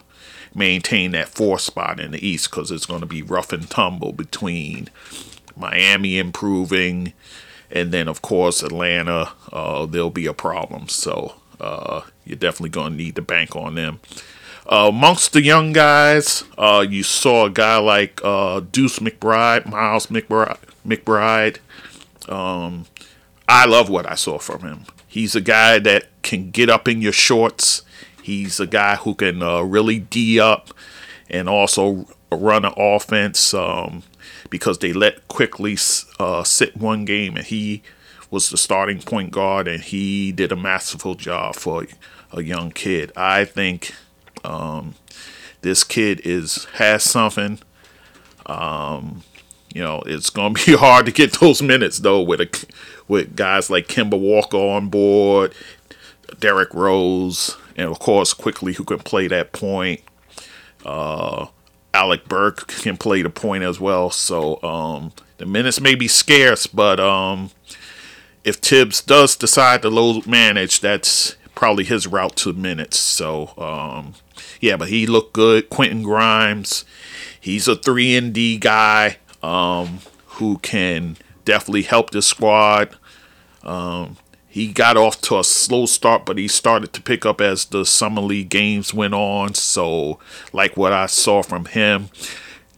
maintain 0.55 1.11
that 1.11 1.29
fourth 1.29 1.61
spot 1.61 1.99
in 1.99 2.11
the 2.11 2.27
East 2.27 2.49
because 2.49 2.71
it's 2.71 2.85
going 2.85 3.01
to 3.01 3.05
be 3.05 3.21
rough 3.21 3.53
and 3.53 3.69
tumble 3.69 4.11
between 4.11 4.89
Miami 5.55 6.17
improving, 6.17 7.13
and 7.71 7.91
then 7.91 8.07
of 8.07 8.21
course 8.21 8.63
Atlanta. 8.63 9.31
Uh, 9.51 9.85
there'll 9.85 10.09
be 10.09 10.25
a 10.25 10.33
problem. 10.33 10.87
So 10.87 11.35
uh, 11.59 12.01
you're 12.25 12.37
definitely 12.37 12.69
going 12.69 12.91
to 12.93 12.97
need 12.97 13.15
to 13.15 13.21
bank 13.21 13.55
on 13.55 13.75
them. 13.75 13.99
Uh, 14.71 14.87
amongst 14.89 15.33
the 15.33 15.41
young 15.41 15.73
guys, 15.73 16.43
uh, 16.57 16.85
you 16.87 17.01
saw 17.01 17.45
a 17.45 17.49
guy 17.49 17.77
like 17.77 18.21
uh, 18.23 18.59
Deuce 18.59 18.99
McBride, 18.99 19.65
Miles 19.67 20.07
McBride. 20.07 20.59
McBride. 20.85 21.57
Um, 22.29 22.85
I 23.47 23.65
love 23.65 23.89
what 23.89 24.05
I 24.05 24.13
saw 24.13 24.37
from 24.37 24.61
him. 24.61 24.85
He's 25.07 25.35
a 25.35 25.41
guy 25.41 25.79
that 25.79 26.05
can 26.21 26.51
get 26.51 26.69
up 26.69 26.87
in 26.87 27.01
your 27.01 27.11
shorts. 27.11 27.81
He's 28.21 28.59
a 28.59 28.67
guy 28.67 28.95
who 28.97 29.15
can 29.15 29.41
uh, 29.41 29.61
really 29.61 29.99
D 29.99 30.39
up 30.39 30.69
and 31.29 31.49
also 31.49 32.05
run 32.31 32.63
an 32.63 32.73
offense 32.77 33.55
um, 33.55 34.03
because 34.49 34.79
they 34.79 34.93
let 34.93 35.27
Quickley 35.27 35.77
uh, 36.19 36.43
sit 36.43 36.77
one 36.77 37.05
game 37.05 37.35
and 37.35 37.45
he 37.45 37.81
was 38.31 38.49
the 38.49 38.57
starting 38.57 39.01
point 39.01 39.31
guard 39.31 39.67
and 39.67 39.81
he 39.83 40.31
did 40.31 40.51
a 40.51 40.55
masterful 40.55 41.15
job 41.15 41.55
for 41.55 41.85
a 42.31 42.43
young 42.43 42.71
kid. 42.71 43.11
I 43.15 43.45
think 43.45 43.93
um, 44.43 44.95
this 45.61 45.83
kid 45.83 46.21
is 46.23 46.65
has 46.73 47.03
something. 47.03 47.59
Um, 48.45 49.23
you 49.73 49.81
know, 49.81 50.01
it's 50.05 50.29
gonna 50.29 50.53
be 50.65 50.75
hard 50.75 51.05
to 51.05 51.11
get 51.11 51.39
those 51.39 51.61
minutes 51.61 51.99
though 51.99 52.21
with 52.21 52.41
a 52.41 52.65
with 53.07 53.35
guys 53.35 53.69
like 53.69 53.87
Kemba 53.87 54.19
Walker 54.19 54.57
on 54.57 54.89
board, 54.89 55.53
Derrick 56.39 56.73
Rose, 56.73 57.57
and 57.75 57.89
of 57.89 57.99
course 57.99 58.33
Quickley 58.33 58.73
who 58.73 58.83
can 58.83 58.99
play 58.99 59.27
that 59.27 59.51
point. 59.51 60.01
Uh, 60.85 61.47
Alec 61.93 62.27
Burks 62.27 62.81
can 62.81 62.97
play 62.97 63.21
the 63.21 63.29
point 63.29 63.63
as 63.63 63.79
well. 63.79 64.09
So 64.09 64.61
um, 64.63 65.11
the 65.37 65.45
minutes 65.45 65.81
may 65.81 65.95
be 65.95 66.07
scarce, 66.07 66.67
but 66.67 66.99
um, 66.99 67.51
if 68.43 68.57
Thibs 68.57 69.01
does 69.01 69.35
decide 69.35 69.81
to 69.81 69.89
load 69.89 70.27
manage, 70.27 70.79
that's 70.79 71.35
probably 71.55 71.83
his 71.83 72.07
route 72.07 72.35
to 72.37 72.53
minutes. 72.53 72.99
So 72.99 73.53
um, 73.57 74.13
yeah, 74.61 74.77
but 74.77 74.89
he 74.89 75.07
looked 75.07 75.33
good. 75.33 75.69
Quentin 75.69 76.03
Grimes, 76.03 76.85
he's 77.39 77.67
a 77.67 77.75
three 77.75 78.15
and 78.15 78.33
D 78.33 78.57
guy 78.57 79.17
um, 79.41 79.99
who 80.25 80.57
can 80.59 81.17
definitely 81.45 81.83
help 81.83 82.11
the 82.11 82.21
squad. 82.21 82.95
He 84.51 84.67
got 84.73 84.97
off 84.97 85.21
to 85.21 85.37
a 85.37 85.43
slow 85.43 85.85
start, 85.85 86.25
but 86.25 86.39
he 86.39 86.47
started 86.47 86.91
to 86.93 87.01
pick 87.01 87.23
up 87.23 87.39
as 87.39 87.65
the 87.65 87.85
summer 87.85 88.21
league 88.21 88.49
games 88.49 88.93
went 88.93 89.13
on. 89.13 89.53
So, 89.53 90.17
like 90.51 90.75
what 90.75 90.91
I 90.91 91.05
saw 91.05 91.43
from 91.43 91.65
him, 91.65 92.09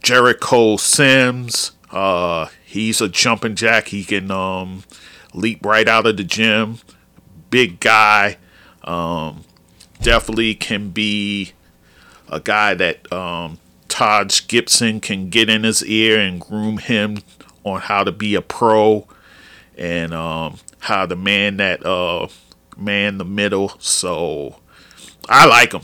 Jericho 0.02 0.76
Sims, 0.76 1.72
uh, 1.90 2.48
he's 2.64 3.00
a 3.00 3.08
jumping 3.08 3.54
jack. 3.54 3.88
He 3.88 4.04
can 4.04 4.30
um, 4.30 4.84
leap 5.32 5.64
right 5.64 5.88
out 5.88 6.06
of 6.06 6.18
the 6.18 6.24
gym. 6.24 6.78
Big 7.48 7.80
guy. 7.80 8.36
Um, 8.84 9.44
definitely 10.02 10.54
can 10.54 10.90
be 10.90 11.52
a 12.28 12.40
guy 12.40 12.74
that 12.74 13.10
um, 13.10 13.58
Taj 13.88 14.46
Gibson 14.46 15.00
can 15.00 15.30
get 15.30 15.48
in 15.48 15.64
his 15.64 15.82
ear 15.84 16.18
and 16.18 16.40
groom 16.40 16.78
him 16.78 17.18
on 17.64 17.80
how 17.80 18.04
to 18.04 18.12
be 18.12 18.34
a 18.34 18.42
pro 18.42 19.06
and 19.76 20.12
um, 20.12 20.58
how 20.82 21.06
to 21.06 21.14
man 21.14 21.58
that 21.58 21.84
uh, 21.86 22.26
man 22.76 23.18
the 23.18 23.24
middle. 23.24 23.70
So 23.78 24.56
I 25.28 25.46
like 25.46 25.72
him. 25.72 25.82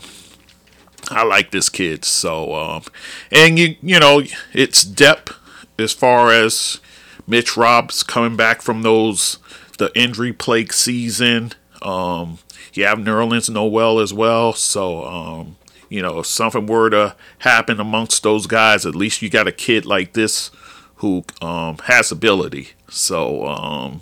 I 1.09 1.23
like 1.23 1.51
this 1.51 1.69
kid. 1.69 2.05
So 2.05 2.53
um, 2.53 2.83
and 3.31 3.57
you 3.57 3.75
you 3.81 3.99
know 3.99 4.21
it's 4.53 4.83
depth 4.83 5.35
as 5.77 5.93
far 5.93 6.31
as 6.31 6.79
Mitch 7.25 7.55
Robs 7.55 8.03
coming 8.03 8.35
back 8.35 8.61
from 8.61 8.81
those 8.81 9.37
the 9.77 9.91
injury 9.97 10.33
plague 10.33 10.73
season. 10.73 11.53
Um, 11.81 12.39
you 12.73 12.83
have 12.85 12.99
Nerlens 12.99 13.49
Noel 13.49 13.99
as 13.99 14.13
well. 14.13 14.53
So 14.53 15.05
um, 15.05 15.55
you 15.87 16.01
know 16.01 16.19
if 16.19 16.25
something 16.25 16.67
were 16.67 16.89
to 16.89 17.15
happen 17.39 17.79
amongst 17.79 18.23
those 18.23 18.47
guys, 18.47 18.85
at 18.85 18.95
least 18.95 19.21
you 19.21 19.29
got 19.29 19.47
a 19.47 19.53
kid 19.53 19.85
like 19.85 20.13
this 20.13 20.51
who 20.95 21.23
um, 21.41 21.77
has 21.85 22.11
ability. 22.11 22.71
So 22.89 23.47
um, 23.47 24.01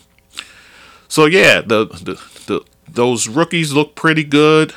so 1.07 1.25
yeah, 1.25 1.61
the, 1.61 1.85
the 1.85 2.21
the 2.47 2.65
those 2.87 3.27
rookies 3.27 3.73
look 3.73 3.95
pretty 3.95 4.23
good. 4.23 4.73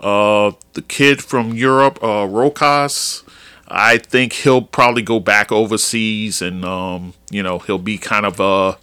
Uh, 0.00 0.52
the 0.74 0.82
kid 0.82 1.22
from 1.22 1.54
Europe, 1.54 1.98
uh, 2.02 2.26
Rokas, 2.26 3.22
I 3.68 3.98
think 3.98 4.34
he'll 4.34 4.62
probably 4.62 5.02
go 5.02 5.18
back 5.18 5.50
overseas, 5.50 6.42
and 6.42 6.64
um, 6.64 7.14
you 7.30 7.42
know 7.42 7.58
he'll 7.58 7.78
be 7.78 7.96
kind 7.96 8.26
of 8.26 8.38
a, 8.38 8.76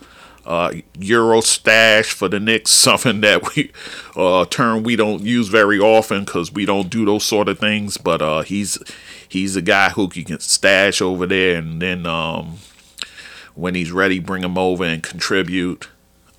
a 0.46 0.84
Euro 1.00 1.42
stash 1.42 2.12
for 2.12 2.28
the 2.28 2.40
Knicks, 2.40 2.72
something 2.72 3.22
that 3.22 3.56
we 3.56 3.72
uh, 4.16 4.46
term 4.46 4.84
we 4.84 4.96
don't 4.96 5.22
use 5.22 5.48
very 5.48 5.80
often 5.80 6.26
because 6.26 6.52
we 6.52 6.66
don't 6.66 6.90
do 6.90 7.06
those 7.06 7.24
sort 7.24 7.50
of 7.50 7.60
things. 7.60 7.98
But 7.98 8.22
uh, 8.22 8.42
he's 8.42 8.80
he's 9.28 9.56
a 9.56 9.62
guy 9.62 9.90
who 9.90 10.10
you 10.14 10.26
can 10.26 10.40
stash 10.40 11.02
over 11.02 11.28
there, 11.28 11.58
and 11.58 11.82
then 11.82 12.06
um, 12.06 12.58
when 13.54 13.76
he's 13.76 13.92
ready, 13.92 14.20
bring 14.20 14.44
him 14.44 14.58
over 14.58 14.84
and 14.84 15.04
contribute. 15.04 15.88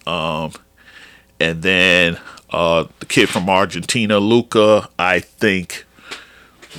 Um, 0.06 0.52
and 1.40 1.62
then 1.62 2.18
uh, 2.50 2.86
the 3.00 3.06
kid 3.06 3.28
from 3.28 3.48
Argentina, 3.48 4.18
Luca, 4.18 4.88
I 4.98 5.20
think 5.20 5.84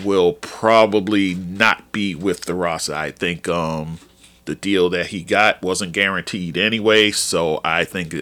will 0.03 0.33
probably 0.33 1.35
not 1.35 1.91
be 1.91 2.15
with 2.15 2.41
the 2.41 2.53
roster. 2.53 2.95
I 2.95 3.11
think 3.11 3.47
um, 3.47 3.99
the 4.45 4.55
deal 4.55 4.89
that 4.89 5.07
he 5.07 5.23
got 5.23 5.61
wasn't 5.61 5.93
guaranteed 5.93 6.57
anyway, 6.57 7.11
so 7.11 7.61
I 7.63 7.83
think 7.83 8.15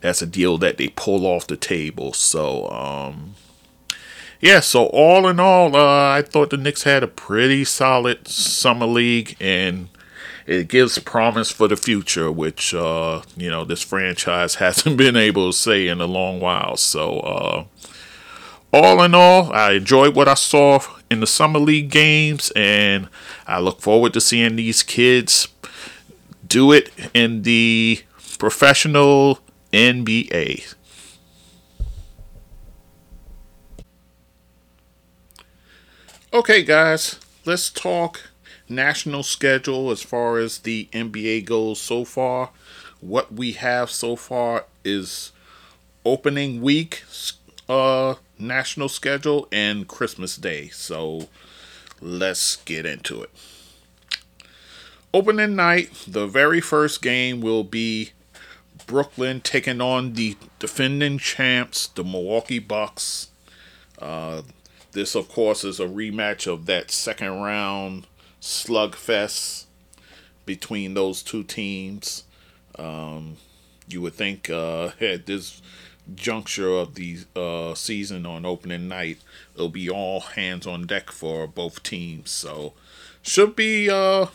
that's 0.00 0.22
a 0.22 0.26
deal 0.26 0.58
that 0.58 0.76
they 0.76 0.88
pull 0.88 1.26
off 1.26 1.46
the 1.46 1.56
table. 1.56 2.12
So, 2.12 2.68
um, 2.70 3.34
yeah, 4.40 4.60
so 4.60 4.86
all 4.86 5.28
in 5.28 5.40
all, 5.40 5.74
uh, 5.74 6.10
I 6.10 6.22
thought 6.22 6.50
the 6.50 6.56
Knicks 6.56 6.84
had 6.84 7.02
a 7.02 7.08
pretty 7.08 7.64
solid 7.64 8.28
summer 8.28 8.86
league, 8.86 9.36
and 9.40 9.88
it 10.48 10.66
gives 10.66 10.98
promise 10.98 11.52
for 11.52 11.68
the 11.68 11.76
future, 11.76 12.32
which 12.32 12.72
uh, 12.72 13.20
you 13.36 13.50
know 13.50 13.64
this 13.64 13.82
franchise 13.82 14.54
hasn't 14.66 14.96
been 14.96 15.14
able 15.14 15.52
to 15.52 15.56
say 15.56 15.86
in 15.86 16.00
a 16.00 16.06
long 16.06 16.40
while. 16.40 16.76
So, 16.78 17.20
uh, 17.20 17.64
all 18.72 19.02
in 19.02 19.14
all, 19.14 19.52
I 19.52 19.72
enjoyed 19.72 20.16
what 20.16 20.26
I 20.26 20.34
saw 20.34 20.80
in 21.10 21.20
the 21.20 21.26
summer 21.26 21.58
league 21.58 21.90
games, 21.90 22.50
and 22.56 23.08
I 23.46 23.60
look 23.60 23.82
forward 23.82 24.14
to 24.14 24.22
seeing 24.22 24.56
these 24.56 24.82
kids 24.82 25.48
do 26.46 26.72
it 26.72 26.90
in 27.12 27.42
the 27.42 28.00
professional 28.38 29.40
NBA. 29.70 30.74
Okay, 36.32 36.62
guys, 36.62 37.18
let's 37.44 37.68
talk 37.68 38.27
national 38.68 39.22
schedule 39.22 39.90
as 39.90 40.02
far 40.02 40.38
as 40.38 40.58
the 40.58 40.88
NBA 40.92 41.44
goes 41.44 41.80
so 41.80 42.04
far. 42.04 42.50
What 43.00 43.32
we 43.32 43.52
have 43.52 43.90
so 43.90 44.16
far 44.16 44.66
is 44.84 45.32
opening 46.04 46.62
week 46.62 47.04
uh 47.68 48.14
national 48.38 48.88
schedule 48.88 49.48
and 49.52 49.88
Christmas 49.88 50.36
Day. 50.36 50.68
So 50.68 51.28
let's 52.00 52.56
get 52.56 52.86
into 52.86 53.22
it. 53.22 53.30
Opening 55.12 55.56
night, 55.56 55.90
the 56.06 56.26
very 56.26 56.60
first 56.60 57.02
game 57.02 57.40
will 57.40 57.64
be 57.64 58.10
Brooklyn 58.86 59.40
taking 59.40 59.80
on 59.80 60.12
the 60.14 60.36
defending 60.58 61.18
champs, 61.18 61.86
the 61.88 62.04
Milwaukee 62.04 62.58
Bucks. 62.58 63.28
Uh, 64.00 64.42
this, 64.92 65.14
of 65.14 65.28
course, 65.28 65.64
is 65.64 65.80
a 65.80 65.86
rematch 65.86 66.46
of 66.46 66.66
that 66.66 66.90
second 66.90 67.40
round 67.40 68.06
slugfest 68.48 69.66
between 70.46 70.94
those 70.94 71.22
two 71.22 71.44
teams. 71.44 72.24
Um, 72.78 73.36
you 73.86 74.00
would 74.00 74.14
think 74.14 74.48
uh, 74.48 74.92
at 75.00 75.26
this 75.26 75.60
juncture 76.14 76.70
of 76.70 76.94
the 76.94 77.18
uh, 77.36 77.74
season 77.74 78.24
on 78.24 78.46
opening 78.46 78.88
night, 78.88 79.18
it'll 79.54 79.68
be 79.68 79.90
all 79.90 80.20
hands 80.20 80.66
on 80.66 80.86
deck 80.86 81.10
for 81.10 81.46
both 81.46 81.82
teams. 81.82 82.30
So, 82.30 82.72
should 83.20 83.54
be 83.54 83.90
uh, 83.90 84.26
a 84.26 84.30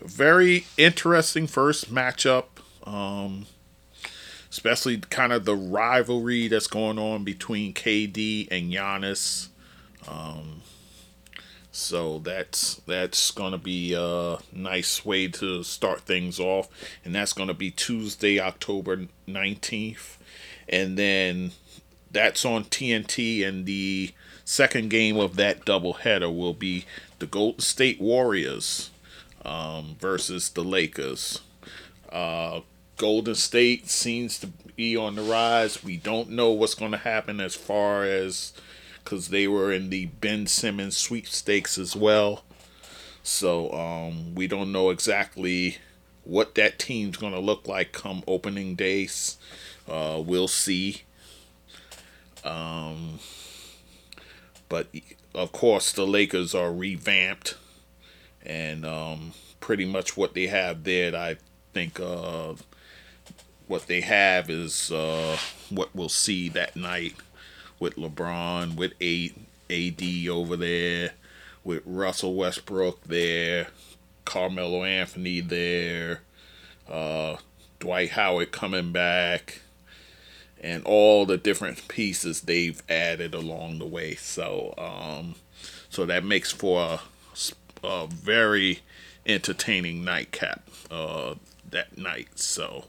very 0.00 0.66
interesting 0.78 1.48
first 1.48 1.92
matchup. 1.92 2.44
Um, 2.84 3.46
especially 4.50 4.98
kind 4.98 5.32
of 5.32 5.46
the 5.46 5.56
rivalry 5.56 6.46
that's 6.46 6.66
going 6.66 6.98
on 6.98 7.24
between 7.24 7.72
KD 7.72 8.48
and 8.50 8.70
Giannis. 8.70 9.48
Um, 10.06 10.60
so 11.72 12.18
that's 12.18 12.76
that's 12.86 13.30
gonna 13.30 13.58
be 13.58 13.94
a 13.94 14.38
nice 14.52 15.04
way 15.04 15.26
to 15.28 15.62
start 15.62 16.02
things 16.02 16.38
off, 16.38 16.68
and 17.04 17.14
that's 17.14 17.32
gonna 17.32 17.54
be 17.54 17.70
Tuesday, 17.70 18.38
October 18.38 19.06
nineteenth, 19.26 20.18
and 20.68 20.98
then 20.98 21.52
that's 22.10 22.44
on 22.44 22.64
TNT, 22.64 23.46
and 23.46 23.64
the 23.64 24.12
second 24.44 24.90
game 24.90 25.16
of 25.16 25.36
that 25.36 25.64
doubleheader 25.64 26.34
will 26.34 26.52
be 26.52 26.84
the 27.18 27.26
Golden 27.26 27.60
State 27.60 28.00
Warriors 28.00 28.90
um, 29.44 29.96
versus 29.98 30.50
the 30.50 30.62
Lakers. 30.62 31.40
Uh, 32.10 32.60
Golden 32.98 33.34
State 33.34 33.88
seems 33.88 34.38
to 34.40 34.48
be 34.76 34.96
on 34.96 35.16
the 35.16 35.22
rise. 35.22 35.82
We 35.82 35.96
don't 35.96 36.30
know 36.30 36.50
what's 36.50 36.74
going 36.74 36.92
to 36.92 36.98
happen 36.98 37.40
as 37.40 37.54
far 37.54 38.04
as 38.04 38.52
because 39.02 39.28
they 39.28 39.48
were 39.48 39.72
in 39.72 39.90
the 39.90 40.06
Ben 40.06 40.46
Simmons 40.46 40.96
sweepstakes 40.96 41.78
as 41.78 41.96
well. 41.96 42.44
So 43.22 43.72
um, 43.72 44.34
we 44.34 44.46
don't 44.46 44.72
know 44.72 44.90
exactly 44.90 45.78
what 46.24 46.54
that 46.54 46.78
team's 46.78 47.16
going 47.16 47.32
to 47.32 47.40
look 47.40 47.66
like 47.66 47.92
come 47.92 48.22
opening 48.26 48.74
days. 48.74 49.38
Uh, 49.88 50.22
we'll 50.24 50.48
see. 50.48 51.02
Um, 52.44 53.18
but 54.68 54.88
of 55.34 55.52
course, 55.52 55.92
the 55.92 56.06
Lakers 56.06 56.54
are 56.54 56.72
revamped, 56.72 57.56
and 58.44 58.84
um, 58.84 59.32
pretty 59.60 59.84
much 59.84 60.16
what 60.16 60.34
they 60.34 60.46
have 60.48 60.84
there, 60.84 61.14
I 61.14 61.36
think 61.72 62.00
uh, 62.00 62.54
what 63.66 63.86
they 63.86 64.00
have 64.00 64.50
is 64.50 64.90
uh, 64.90 65.36
what 65.70 65.90
we'll 65.94 66.08
see 66.08 66.48
that 66.50 66.74
night 66.74 67.14
with 67.82 67.96
LeBron, 67.96 68.76
with 68.76 68.92
A- 69.02 69.32
AD 69.68 70.28
over 70.28 70.56
there, 70.56 71.14
with 71.64 71.82
Russell 71.84 72.36
Westbrook 72.36 73.02
there, 73.02 73.66
Carmelo 74.24 74.84
Anthony 74.84 75.40
there, 75.40 76.20
uh, 76.88 77.36
Dwight 77.80 78.10
Howard 78.10 78.52
coming 78.52 78.92
back, 78.92 79.62
and 80.60 80.84
all 80.84 81.26
the 81.26 81.36
different 81.36 81.88
pieces 81.88 82.42
they've 82.42 82.80
added 82.88 83.34
along 83.34 83.80
the 83.80 83.86
way. 83.86 84.14
So, 84.14 84.74
um, 84.78 85.34
so 85.90 86.06
that 86.06 86.24
makes 86.24 86.52
for 86.52 86.80
a, 86.82 87.00
a 87.84 88.06
very 88.06 88.78
entertaining 89.26 90.04
nightcap 90.04 90.68
uh, 90.88 91.34
that 91.68 91.98
night. 91.98 92.38
So, 92.38 92.84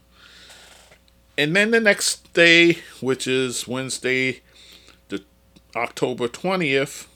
and 1.36 1.56
then 1.56 1.72
the 1.72 1.80
next 1.80 2.32
day, 2.32 2.78
which 3.00 3.26
is 3.26 3.66
Wednesday, 3.66 4.42
October 5.76 6.28
20th, 6.28 7.06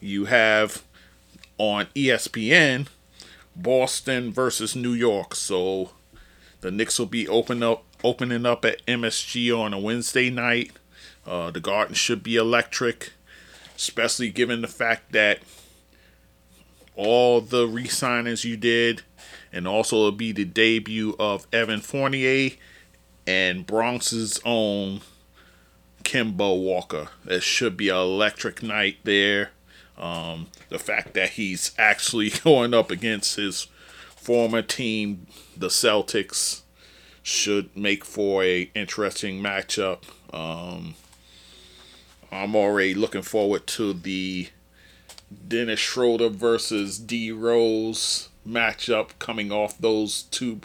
you 0.00 0.26
have 0.26 0.82
on 1.58 1.86
ESPN 1.94 2.88
Boston 3.54 4.32
versus 4.32 4.76
New 4.76 4.92
York. 4.92 5.34
So 5.34 5.90
the 6.60 6.70
Knicks 6.70 6.98
will 6.98 7.06
be 7.06 7.26
open 7.26 7.62
up 7.62 7.84
opening 8.04 8.44
up 8.44 8.64
at 8.64 8.84
MSG 8.86 9.56
on 9.58 9.72
a 9.72 9.78
Wednesday 9.78 10.30
night. 10.30 10.72
Uh, 11.26 11.50
the 11.50 11.60
Garden 11.60 11.94
should 11.94 12.22
be 12.22 12.36
electric, 12.36 13.12
especially 13.76 14.30
given 14.30 14.60
the 14.60 14.68
fact 14.68 15.12
that 15.12 15.40
all 16.94 17.40
the 17.40 17.66
re-signings 17.66 18.44
you 18.44 18.56
did, 18.56 19.02
and 19.52 19.66
also 19.66 19.96
it'll 19.96 20.12
be 20.12 20.32
the 20.32 20.44
debut 20.44 21.16
of 21.18 21.46
Evan 21.52 21.80
Fournier 21.80 22.50
and 23.26 23.66
Bronx's 23.66 24.40
own 24.44 25.00
Kemba 26.06 26.56
Walker. 26.56 27.08
It 27.26 27.42
should 27.42 27.76
be 27.76 27.88
an 27.88 27.96
electric 27.96 28.62
night 28.62 28.98
there. 29.02 29.50
Um, 29.98 30.46
the 30.68 30.78
fact 30.78 31.14
that 31.14 31.30
he's 31.30 31.72
actually 31.76 32.30
going 32.44 32.72
up 32.72 32.92
against 32.92 33.34
his 33.34 33.66
former 34.14 34.62
team, 34.62 35.26
the 35.56 35.66
Celtics, 35.66 36.62
should 37.24 37.76
make 37.76 38.04
for 38.04 38.44
a 38.44 38.70
interesting 38.74 39.42
matchup. 39.42 40.04
Um, 40.32 40.94
I'm 42.30 42.54
already 42.54 42.94
looking 42.94 43.22
forward 43.22 43.66
to 43.68 43.92
the 43.92 44.50
Dennis 45.48 45.80
Schroeder 45.80 46.28
versus 46.28 47.00
D 47.00 47.32
Rose 47.32 48.28
matchup 48.46 49.10
coming 49.18 49.50
off 49.50 49.76
those 49.78 50.22
two, 50.22 50.60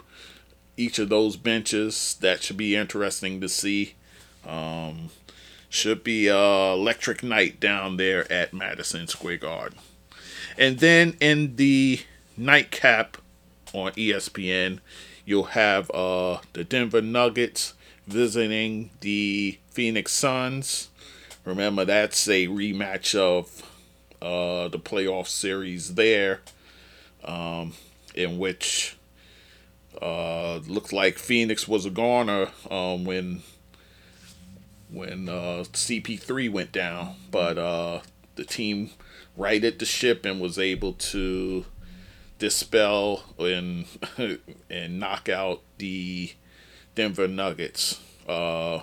each 0.76 1.00
of 1.00 1.08
those 1.08 1.36
benches. 1.36 2.16
That 2.20 2.44
should 2.44 2.58
be 2.58 2.76
interesting 2.76 3.40
to 3.40 3.48
see. 3.48 3.94
Um, 4.46 5.10
should 5.72 6.04
be 6.04 6.28
a 6.28 6.72
electric 6.74 7.22
night 7.22 7.58
down 7.58 7.96
there 7.96 8.30
at 8.30 8.52
Madison 8.52 9.08
Square 9.08 9.38
Garden. 9.38 9.78
And 10.58 10.80
then 10.80 11.16
in 11.18 11.56
the 11.56 12.00
nightcap 12.36 13.16
on 13.72 13.92
ESPN, 13.92 14.80
you'll 15.24 15.44
have 15.44 15.90
uh, 15.92 16.40
the 16.52 16.62
Denver 16.62 17.00
Nuggets 17.00 17.72
visiting 18.06 18.90
the 19.00 19.58
Phoenix 19.70 20.12
Suns. 20.12 20.90
Remember, 21.46 21.86
that's 21.86 22.28
a 22.28 22.48
rematch 22.48 23.14
of 23.14 23.62
uh, 24.20 24.68
the 24.68 24.78
playoff 24.78 25.26
series 25.26 25.94
there, 25.94 26.42
um, 27.24 27.72
in 28.14 28.38
which 28.38 28.98
uh, 30.02 30.56
looked 30.58 30.92
like 30.92 31.16
Phoenix 31.16 31.66
was 31.66 31.86
a 31.86 31.90
goner 31.90 32.48
um, 32.70 33.04
when 33.04 33.42
when 34.92 35.28
uh, 35.28 35.64
CP3 35.72 36.50
went 36.50 36.72
down, 36.72 37.16
but 37.30 37.58
uh, 37.58 38.00
the 38.36 38.44
team 38.44 38.90
righted 39.36 39.78
the 39.78 39.86
ship 39.86 40.24
and 40.24 40.40
was 40.40 40.58
able 40.58 40.92
to 40.92 41.64
dispel 42.38 43.24
and 43.38 43.86
and 44.70 44.98
knock 44.98 45.28
out 45.28 45.62
the 45.78 46.32
Denver 46.94 47.28
Nuggets. 47.28 48.00
Uh, 48.28 48.80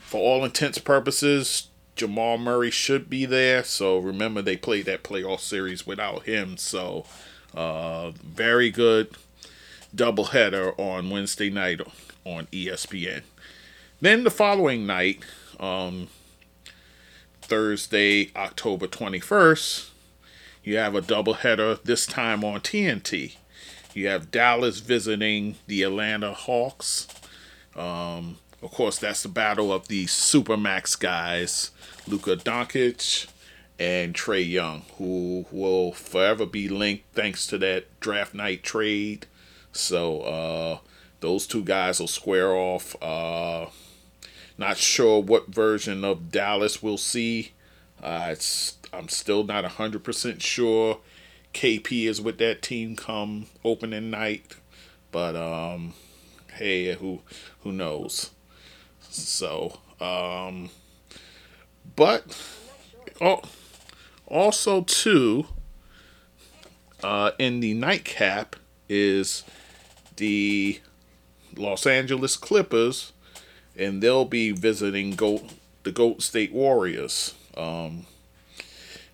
for 0.00 0.20
all 0.20 0.44
intents 0.44 0.78
and 0.78 0.84
purposes, 0.84 1.68
Jamal 1.94 2.38
Murray 2.38 2.70
should 2.70 3.08
be 3.08 3.26
there. 3.26 3.62
So 3.62 3.98
remember, 3.98 4.42
they 4.42 4.56
played 4.56 4.86
that 4.86 5.04
playoff 5.04 5.40
series 5.40 5.86
without 5.86 6.24
him. 6.24 6.56
So 6.56 7.04
uh, 7.54 8.10
very 8.10 8.70
good 8.70 9.16
doubleheader 9.94 10.78
on 10.78 11.10
Wednesday 11.10 11.50
night 11.50 11.80
on 12.24 12.46
ESPN. 12.46 13.22
Then 14.02 14.24
the 14.24 14.30
following 14.30 14.86
night, 14.86 15.22
um, 15.58 16.08
Thursday, 17.42 18.30
October 18.34 18.86
21st, 18.86 19.90
you 20.64 20.78
have 20.78 20.94
a 20.94 21.02
doubleheader 21.02 21.82
this 21.82 22.06
time 22.06 22.42
on 22.42 22.60
TNT. 22.60 23.36
You 23.92 24.08
have 24.08 24.30
Dallas 24.30 24.80
visiting 24.80 25.56
the 25.66 25.82
Atlanta 25.82 26.32
Hawks. 26.32 27.08
Um, 27.76 28.38
of 28.62 28.70
course, 28.70 28.98
that's 28.98 29.22
the 29.22 29.28
battle 29.28 29.70
of 29.70 29.88
the 29.88 30.06
Supermax 30.06 30.98
guys, 30.98 31.70
Luka 32.06 32.36
Doncic 32.36 33.28
and 33.78 34.14
Trae 34.14 34.48
Young, 34.48 34.84
who 34.96 35.44
will 35.50 35.92
forever 35.92 36.46
be 36.46 36.70
linked 36.70 37.04
thanks 37.12 37.46
to 37.48 37.58
that 37.58 38.00
draft 38.00 38.32
night 38.32 38.62
trade. 38.62 39.26
So 39.72 40.20
uh, 40.22 40.78
those 41.20 41.46
two 41.46 41.62
guys 41.64 42.00
will 42.00 42.08
square 42.08 42.54
off. 42.54 42.96
Uh, 43.02 43.66
not 44.60 44.76
sure 44.76 45.20
what 45.22 45.48
version 45.48 46.04
of 46.04 46.30
Dallas 46.30 46.82
we'll 46.82 46.98
see. 46.98 47.52
Uh, 48.02 48.34
I'm 48.92 49.08
still 49.08 49.42
not 49.42 49.64
100% 49.64 50.42
sure 50.42 50.98
KP 51.54 52.06
is 52.06 52.20
with 52.20 52.36
that 52.38 52.60
team 52.60 52.94
come 52.94 53.46
opening 53.64 54.10
night. 54.10 54.56
But 55.10 55.34
um, 55.34 55.94
hey, 56.54 56.94
who 56.94 57.22
who 57.60 57.72
knows? 57.72 58.30
So, 59.00 59.78
um, 59.98 60.68
but 61.96 62.38
oh, 63.20 63.40
also 64.26 64.82
too, 64.82 65.46
uh, 67.02 67.32
in 67.38 67.60
the 67.60 67.72
nightcap 67.74 68.56
is 68.90 69.42
the 70.16 70.80
Los 71.56 71.86
Angeles 71.86 72.36
Clippers 72.36 73.12
and 73.76 74.02
they'll 74.02 74.24
be 74.24 74.50
visiting 74.50 75.12
Goat 75.12 75.42
the 75.82 75.92
Goat 75.92 76.22
State 76.22 76.52
Warriors. 76.52 77.34
Um, 77.56 78.06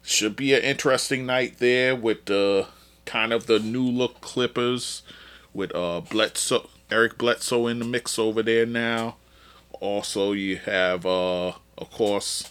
should 0.02 0.36
be 0.36 0.54
an 0.54 0.62
interesting 0.62 1.26
night 1.26 1.58
there 1.58 1.96
with 1.96 2.26
the 2.26 2.66
kind 3.04 3.32
of 3.32 3.46
the 3.46 3.58
new 3.58 3.84
look 3.84 4.20
Clippers 4.20 5.02
with 5.52 5.74
uh 5.74 6.00
Bledsoe, 6.00 6.68
Eric 6.90 7.18
Bledsoe 7.18 7.66
in 7.66 7.78
the 7.78 7.84
mix 7.84 8.18
over 8.18 8.42
there 8.42 8.66
now. 8.66 9.16
Also, 9.80 10.32
you 10.32 10.56
have 10.58 11.04
uh 11.04 11.52
of 11.78 11.90
course 11.90 12.50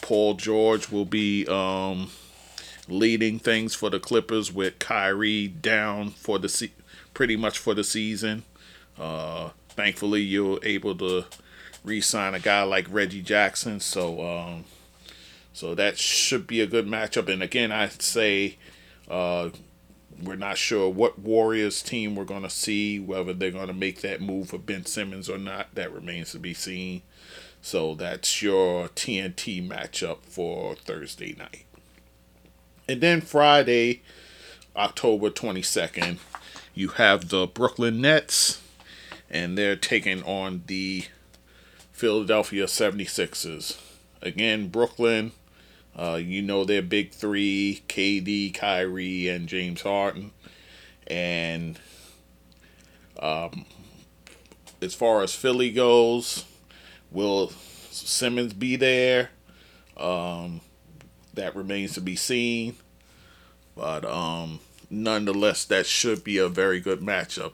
Paul 0.00 0.34
George 0.34 0.90
will 0.90 1.04
be 1.04 1.46
um 1.46 2.10
leading 2.88 3.38
things 3.38 3.74
for 3.74 3.90
the 3.90 3.98
Clippers 3.98 4.52
with 4.52 4.78
Kyrie 4.78 5.48
down 5.48 6.10
for 6.10 6.38
the 6.38 6.48
se- 6.48 6.72
pretty 7.12 7.36
much 7.36 7.58
for 7.58 7.74
the 7.74 7.84
season. 7.84 8.44
Uh, 8.98 9.50
thankfully, 9.70 10.20
you're 10.20 10.58
able 10.62 10.94
to 10.96 11.24
re-sign 11.84 12.34
a 12.34 12.40
guy 12.40 12.62
like 12.62 12.86
Reggie 12.90 13.22
Jackson. 13.22 13.80
So 13.80 14.26
um, 14.26 14.64
so 15.52 15.74
that 15.74 15.98
should 15.98 16.46
be 16.46 16.60
a 16.60 16.66
good 16.66 16.86
matchup. 16.86 17.28
And 17.28 17.42
again, 17.42 17.70
I'd 17.70 18.02
say 18.02 18.56
uh, 19.08 19.50
we're 20.22 20.36
not 20.36 20.58
sure 20.58 20.88
what 20.88 21.18
Warriors 21.18 21.82
team 21.82 22.16
we're 22.16 22.24
going 22.24 22.42
to 22.42 22.50
see, 22.50 22.98
whether 22.98 23.32
they're 23.32 23.50
going 23.50 23.68
to 23.68 23.72
make 23.74 24.00
that 24.00 24.20
move 24.20 24.48
for 24.50 24.58
Ben 24.58 24.84
Simmons 24.84 25.28
or 25.28 25.38
not. 25.38 25.74
That 25.74 25.92
remains 25.92 26.32
to 26.32 26.38
be 26.38 26.54
seen. 26.54 27.02
So 27.62 27.94
that's 27.94 28.42
your 28.42 28.88
TNT 28.88 29.66
matchup 29.66 30.18
for 30.22 30.74
Thursday 30.74 31.34
night. 31.38 31.64
And 32.86 33.00
then 33.00 33.20
Friday, 33.20 34.02
October 34.76 35.30
22nd, 35.30 36.18
you 36.74 36.88
have 36.88 37.30
the 37.30 37.46
Brooklyn 37.46 38.00
Nets, 38.00 38.60
and 39.30 39.56
they're 39.56 39.76
taking 39.76 40.22
on 40.24 40.64
the 40.66 41.04
Philadelphia 41.94 42.64
76ers. 42.64 43.78
Again, 44.20 44.66
Brooklyn, 44.66 45.30
uh, 45.96 46.18
you 46.20 46.42
know 46.42 46.64
their 46.64 46.82
big 46.82 47.12
three 47.12 47.84
KD, 47.88 48.52
Kyrie, 48.52 49.28
and 49.28 49.48
James 49.48 49.82
Harden. 49.82 50.32
And 51.06 51.78
um, 53.20 53.64
as 54.82 54.92
far 54.92 55.22
as 55.22 55.36
Philly 55.36 55.70
goes, 55.70 56.44
will 57.12 57.50
Simmons 57.90 58.54
be 58.54 58.74
there? 58.74 59.30
Um, 59.96 60.62
that 61.34 61.54
remains 61.54 61.94
to 61.94 62.00
be 62.00 62.16
seen. 62.16 62.74
But 63.76 64.04
um, 64.04 64.58
nonetheless, 64.90 65.64
that 65.66 65.86
should 65.86 66.24
be 66.24 66.38
a 66.38 66.48
very 66.48 66.80
good 66.80 67.02
matchup. 67.02 67.52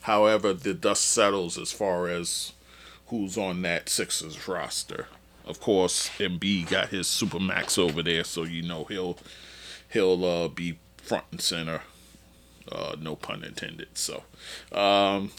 However, 0.00 0.54
the 0.54 0.72
dust 0.72 1.04
settles 1.04 1.58
as 1.58 1.72
far 1.72 2.08
as 2.08 2.52
who's 3.08 3.38
on 3.38 3.62
that 3.62 3.88
Sixers 3.88 4.48
roster. 4.48 5.06
Of 5.44 5.60
course, 5.60 6.10
Embiid 6.18 6.70
got 6.70 6.88
his 6.88 7.06
super 7.06 7.38
max 7.38 7.78
over 7.78 8.02
there, 8.02 8.24
so 8.24 8.42
you 8.42 8.62
know 8.62 8.84
he'll 8.84 9.16
he'll 9.88 10.24
uh, 10.24 10.48
be 10.48 10.78
front 10.98 11.24
and 11.30 11.40
center. 11.40 11.82
Uh, 12.70 12.96
no 13.00 13.14
pun 13.14 13.44
intended. 13.44 13.88
So, 13.94 14.24
um, 14.72 15.30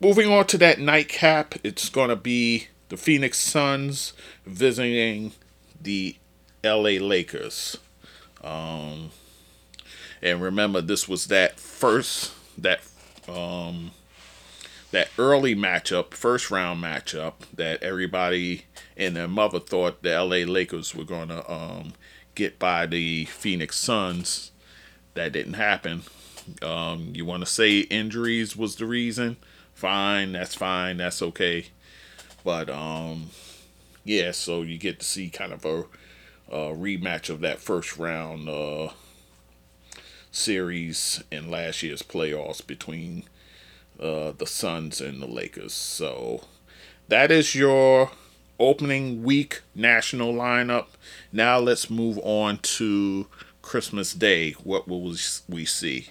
moving 0.00 0.32
on 0.32 0.46
to 0.48 0.58
that 0.58 0.80
nightcap, 0.80 1.54
it's 1.62 1.88
gonna 1.88 2.16
be 2.16 2.68
the 2.88 2.96
Phoenix 2.96 3.38
Suns 3.38 4.12
visiting 4.44 5.32
the 5.80 6.16
L.A. 6.64 6.98
Lakers. 6.98 7.76
Um, 8.42 9.10
and 10.20 10.42
remember, 10.42 10.80
this 10.80 11.08
was 11.08 11.26
that 11.26 11.60
first 11.60 12.32
that 12.56 12.80
um, 13.28 13.92
that 14.90 15.08
early 15.18 15.54
matchup, 15.54 16.14
first 16.14 16.50
round 16.50 16.82
matchup 16.82 17.34
that 17.54 17.82
everybody 17.82 18.64
and 18.96 19.14
their 19.14 19.28
mother 19.28 19.60
thought 19.60 20.02
the 20.02 20.10
LA 20.10 20.50
Lakers 20.50 20.94
were 20.94 21.04
going 21.04 21.28
to 21.28 21.50
um, 21.50 21.92
get 22.34 22.58
by 22.58 22.86
the 22.86 23.26
Phoenix 23.26 23.76
Suns. 23.76 24.52
That 25.14 25.32
didn't 25.32 25.54
happen. 25.54 26.02
Um, 26.62 27.12
you 27.14 27.24
want 27.24 27.42
to 27.42 27.50
say 27.50 27.80
injuries 27.80 28.56
was 28.56 28.76
the 28.76 28.86
reason? 28.86 29.36
Fine, 29.74 30.32
that's 30.32 30.54
fine, 30.54 30.96
that's 30.96 31.20
okay. 31.22 31.66
But 32.42 32.70
um, 32.70 33.30
yeah, 34.04 34.30
so 34.30 34.62
you 34.62 34.78
get 34.78 35.00
to 35.00 35.06
see 35.06 35.28
kind 35.28 35.52
of 35.52 35.64
a, 35.64 35.80
a 36.50 36.74
rematch 36.74 37.28
of 37.28 37.40
that 37.40 37.60
first 37.60 37.98
round 37.98 38.48
uh, 38.48 38.90
series 40.30 41.22
in 41.30 41.50
last 41.50 41.82
year's 41.82 42.02
playoffs 42.02 42.66
between 42.66 43.24
uh, 44.00 44.32
the 44.32 44.46
Suns 44.46 45.00
and 45.00 45.20
the 45.20 45.26
Lakers. 45.26 45.72
So 45.72 46.42
that 47.08 47.30
is 47.30 47.54
your 47.54 48.10
opening 48.58 49.22
week 49.22 49.62
national 49.74 50.32
lineup. 50.32 50.86
Now 51.32 51.58
let's 51.58 51.90
move 51.90 52.18
on 52.22 52.58
to 52.58 53.26
Christmas 53.62 54.12
Day. 54.12 54.52
What 54.52 54.88
will 54.88 55.14
we 55.48 55.64
see? 55.64 56.08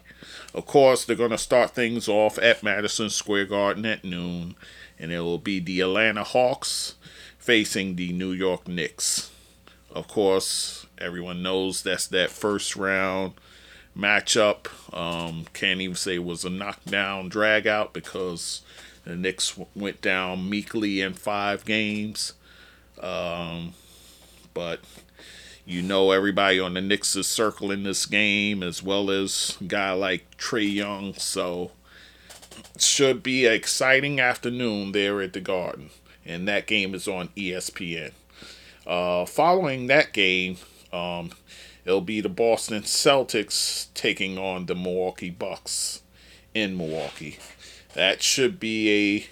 Of 0.54 0.66
course, 0.66 1.06
they're 1.06 1.16
going 1.16 1.32
to 1.32 1.38
start 1.38 1.72
things 1.72 2.08
off 2.08 2.38
at 2.40 2.64
Madison 2.64 3.10
Square 3.10 3.46
Garden 3.46 3.86
at 3.86 4.04
noon, 4.04 4.56
and 5.00 5.12
it 5.12 5.20
will 5.20 5.38
be 5.38 5.60
the 5.60 5.82
Atlanta 5.82 6.24
Hawks 6.24 6.96
facing 7.38 7.96
the 7.96 8.12
New 8.14 8.32
York 8.32 8.68
Knicks. 8.68 9.32
Of 9.92 10.08
course, 10.08 10.86
everyone 10.98 11.42
knows 11.42 11.82
that's 11.82 12.08
that 12.08 12.30
first 12.30 12.76
round 12.76 13.34
matchup. 13.98 14.68
Um, 14.96 15.46
can't 15.54 15.82
even 15.82 15.96
say 15.96 16.16
it 16.16 16.24
was 16.24 16.46
a 16.46 16.50
knockdown 16.50 17.30
drag 17.30 17.68
out 17.68 17.94
because 17.94 18.62
the 19.04 19.16
Knicks 19.16 19.58
went 19.76 20.02
down 20.02 20.50
meekly 20.50 21.02
in 21.02 21.14
five 21.14 21.66
games. 21.66 22.34
Um, 23.02 23.74
but 24.54 24.80
you 25.66 25.82
know 25.82 26.12
everybody 26.12 26.60
on 26.60 26.74
the 26.74 26.82
Knicks 26.82 27.16
is 27.16 27.28
circling 27.28 27.84
this 27.84 28.06
game 28.06 28.64
as 28.64 28.82
well 28.82 29.10
as 29.12 29.58
guy 29.68 29.92
like 29.92 30.38
Trae 30.38 30.74
Young. 30.74 31.14
So 31.16 31.72
should 32.78 33.24
be 33.24 33.46
an 33.46 33.54
exciting 33.54 34.20
afternoon 34.20 34.92
there 34.92 35.22
at 35.22 35.34
the 35.34 35.42
Garden. 35.42 35.90
And 36.26 36.48
that 36.48 36.68
game 36.68 36.94
is 36.94 37.08
on 37.08 37.30
ESPN. 37.30 38.12
Uh, 38.86 39.26
following 39.26 39.88
that 39.88 40.14
game, 40.14 40.58
um, 40.92 41.32
It'll 41.88 42.02
be 42.02 42.20
the 42.20 42.28
Boston 42.28 42.84
Celtics 42.84 43.88
taking 43.94 44.38
on 44.38 44.66
the 44.66 44.76
Milwaukee 44.76 45.30
Bucks 45.30 46.02
in 46.54 46.76
Milwaukee. 46.76 47.40
That 47.94 48.22
should 48.22 48.60
be 48.60 49.30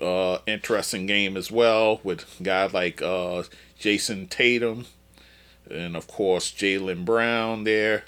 a 0.00 0.04
uh, 0.04 0.38
interesting 0.44 1.06
game 1.06 1.36
as 1.36 1.48
well 1.48 2.00
with 2.02 2.26
guys 2.42 2.74
like 2.74 3.00
uh, 3.00 3.44
Jayson 3.78 4.26
Tatum 4.26 4.86
and 5.70 5.94
of 5.94 6.08
course 6.08 6.50
Jaylen 6.50 7.04
Brown 7.04 7.62
there, 7.62 8.02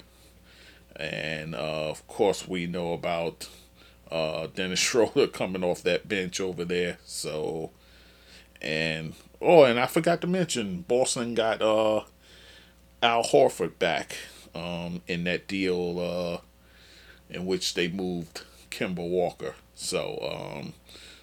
and 0.97 1.55
uh, 1.55 1.89
of 1.89 2.05
course 2.09 2.45
we 2.45 2.67
know 2.67 2.91
about 2.91 3.47
uh, 4.11 4.47
Dennis 4.47 4.79
Schroeder 4.81 5.27
coming 5.27 5.63
off 5.63 5.81
that 5.83 6.09
bench 6.09 6.41
over 6.41 6.65
there. 6.65 6.97
So, 7.05 7.71
and 8.61 9.13
oh, 9.41 9.63
and 9.63 9.79
I 9.79 9.85
forgot 9.85 10.19
to 10.19 10.27
mention 10.27 10.81
Boston 10.81 11.35
got 11.35 11.61
uh 11.61 12.01
Al 13.01 13.23
Horford 13.23 13.79
back 13.79 14.17
um, 14.53 15.01
in 15.07 15.23
that 15.23 15.47
deal 15.47 15.99
uh, 15.99 17.33
in 17.33 17.45
which 17.45 17.73
they 17.73 17.87
moved 17.87 18.41
Kemba 18.71 19.07
Walker. 19.07 19.55
So 19.75 20.57
um, 20.57 20.73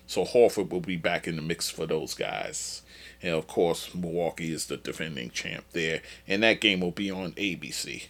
so 0.07 0.25
Horford 0.25 0.71
will 0.71 0.81
be 0.81 0.97
back 0.97 1.27
in 1.27 1.37
the 1.37 1.43
mix 1.43 1.69
for 1.69 1.87
those 1.87 2.15
guys. 2.15 2.83
And 3.23 3.35
of 3.35 3.47
course, 3.47 3.95
Milwaukee 3.95 4.53
is 4.53 4.67
the 4.67 4.77
defending 4.77 5.31
champ 5.31 5.65
there, 5.73 6.03
and 6.29 6.43
that 6.43 6.61
game 6.61 6.81
will 6.81 6.93
be 6.93 7.11
on 7.11 7.33
ABC. 7.33 8.07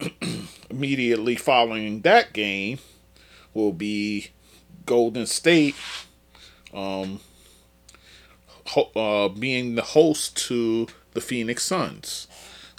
Immediately 0.70 1.36
following 1.36 2.00
that 2.02 2.32
game 2.32 2.78
will 3.52 3.72
be 3.72 4.30
Golden 4.86 5.26
State 5.26 5.74
um, 6.72 7.20
ho- 8.66 8.90
uh, 8.94 9.28
being 9.28 9.74
the 9.74 9.82
host 9.82 10.36
to 10.48 10.86
the 11.12 11.20
Phoenix 11.20 11.64
Suns 11.64 12.28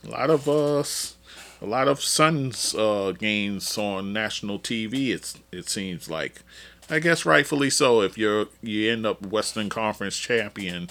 a 0.05 0.09
lot 0.09 0.29
of 0.29 0.47
us 0.47 1.15
uh, 1.15 1.21
a 1.61 1.67
lot 1.67 1.87
of 1.87 2.01
Suns 2.01 2.73
uh, 2.73 3.13
games 3.17 3.77
on 3.77 4.11
national 4.11 4.59
TV. 4.59 5.09
It's 5.09 5.37
it 5.51 5.69
seems 5.69 6.09
like, 6.09 6.41
I 6.89 6.99
guess 6.99 7.25
rightfully 7.25 7.69
so. 7.69 8.01
If 8.01 8.17
you're 8.17 8.47
you 8.61 8.91
end 8.91 9.05
up 9.05 9.25
Western 9.25 9.69
Conference 9.69 10.17
champion, 10.17 10.89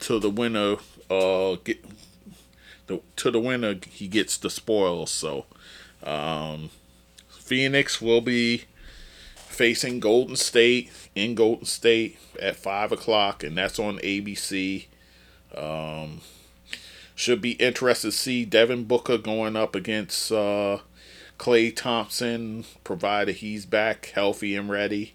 to 0.00 0.18
the 0.18 0.30
winner 0.30 0.76
uh 1.10 1.56
get 1.64 1.84
the 2.86 3.00
to 3.16 3.30
the 3.30 3.40
winner 3.40 3.74
he 3.90 4.06
gets 4.06 4.36
the 4.36 4.50
spoils. 4.50 5.10
So, 5.10 5.46
um, 6.04 6.70
Phoenix 7.28 8.00
will 8.00 8.20
be 8.20 8.64
facing 9.34 10.00
Golden 10.00 10.36
State 10.36 10.90
in 11.14 11.34
Golden 11.34 11.66
State 11.66 12.18
at 12.40 12.56
five 12.56 12.92
o'clock, 12.92 13.42
and 13.42 13.58
that's 13.58 13.78
on 13.78 13.98
ABC. 13.98 14.86
Um, 15.56 16.20
should 17.14 17.40
be 17.40 17.52
interested 17.52 18.08
to 18.08 18.16
see 18.16 18.44
Devin 18.44 18.84
Booker 18.84 19.18
going 19.18 19.56
up 19.56 19.74
against 19.74 20.32
uh, 20.32 20.78
Klay 21.38 21.74
Thompson, 21.74 22.64
provided 22.82 23.36
he's 23.36 23.66
back 23.66 24.06
healthy 24.06 24.56
and 24.56 24.68
ready. 24.68 25.14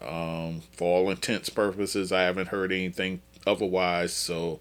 Um, 0.00 0.62
for 0.72 0.98
all 0.98 1.10
intents 1.10 1.50
purposes, 1.50 2.10
I 2.10 2.22
haven't 2.22 2.48
heard 2.48 2.72
anything 2.72 3.20
otherwise, 3.46 4.12
so 4.12 4.60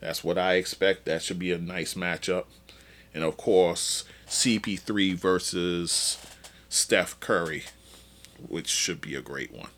that's 0.00 0.22
what 0.22 0.38
I 0.38 0.54
expect. 0.54 1.04
That 1.04 1.22
should 1.22 1.38
be 1.38 1.52
a 1.52 1.58
nice 1.58 1.94
matchup. 1.94 2.44
And 3.12 3.24
of 3.24 3.36
course, 3.36 4.04
CP3 4.28 5.14
versus 5.14 6.18
Steph 6.68 7.18
Curry, 7.20 7.64
which 8.46 8.68
should 8.68 9.00
be 9.00 9.14
a 9.14 9.22
great 9.22 9.52
one. 9.52 9.70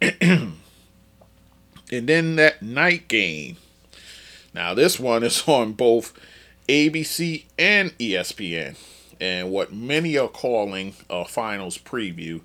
and 0.10 0.58
then 1.90 2.36
that 2.36 2.62
night 2.62 3.06
game 3.06 3.58
now, 4.58 4.74
this 4.74 4.98
one 4.98 5.22
is 5.22 5.44
on 5.46 5.74
both 5.74 6.12
ABC 6.68 7.44
and 7.56 7.96
ESPN, 7.98 8.76
and 9.20 9.52
what 9.52 9.72
many 9.72 10.18
are 10.18 10.26
calling 10.26 10.94
a 11.08 11.24
finals 11.24 11.78
preview. 11.78 12.40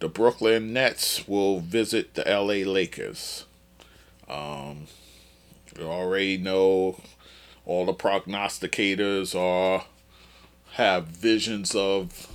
The 0.00 0.08
Brooklyn 0.08 0.72
Nets 0.72 1.28
will 1.28 1.60
visit 1.60 2.14
the 2.14 2.24
LA 2.24 2.68
Lakers. 2.68 3.44
Um, 4.28 4.88
you 5.78 5.86
already 5.86 6.36
know 6.36 7.00
all 7.64 7.86
the 7.86 7.94
prognosticators 7.94 9.38
are 9.38 9.84
have 10.72 11.06
visions 11.06 11.76
of 11.76 12.26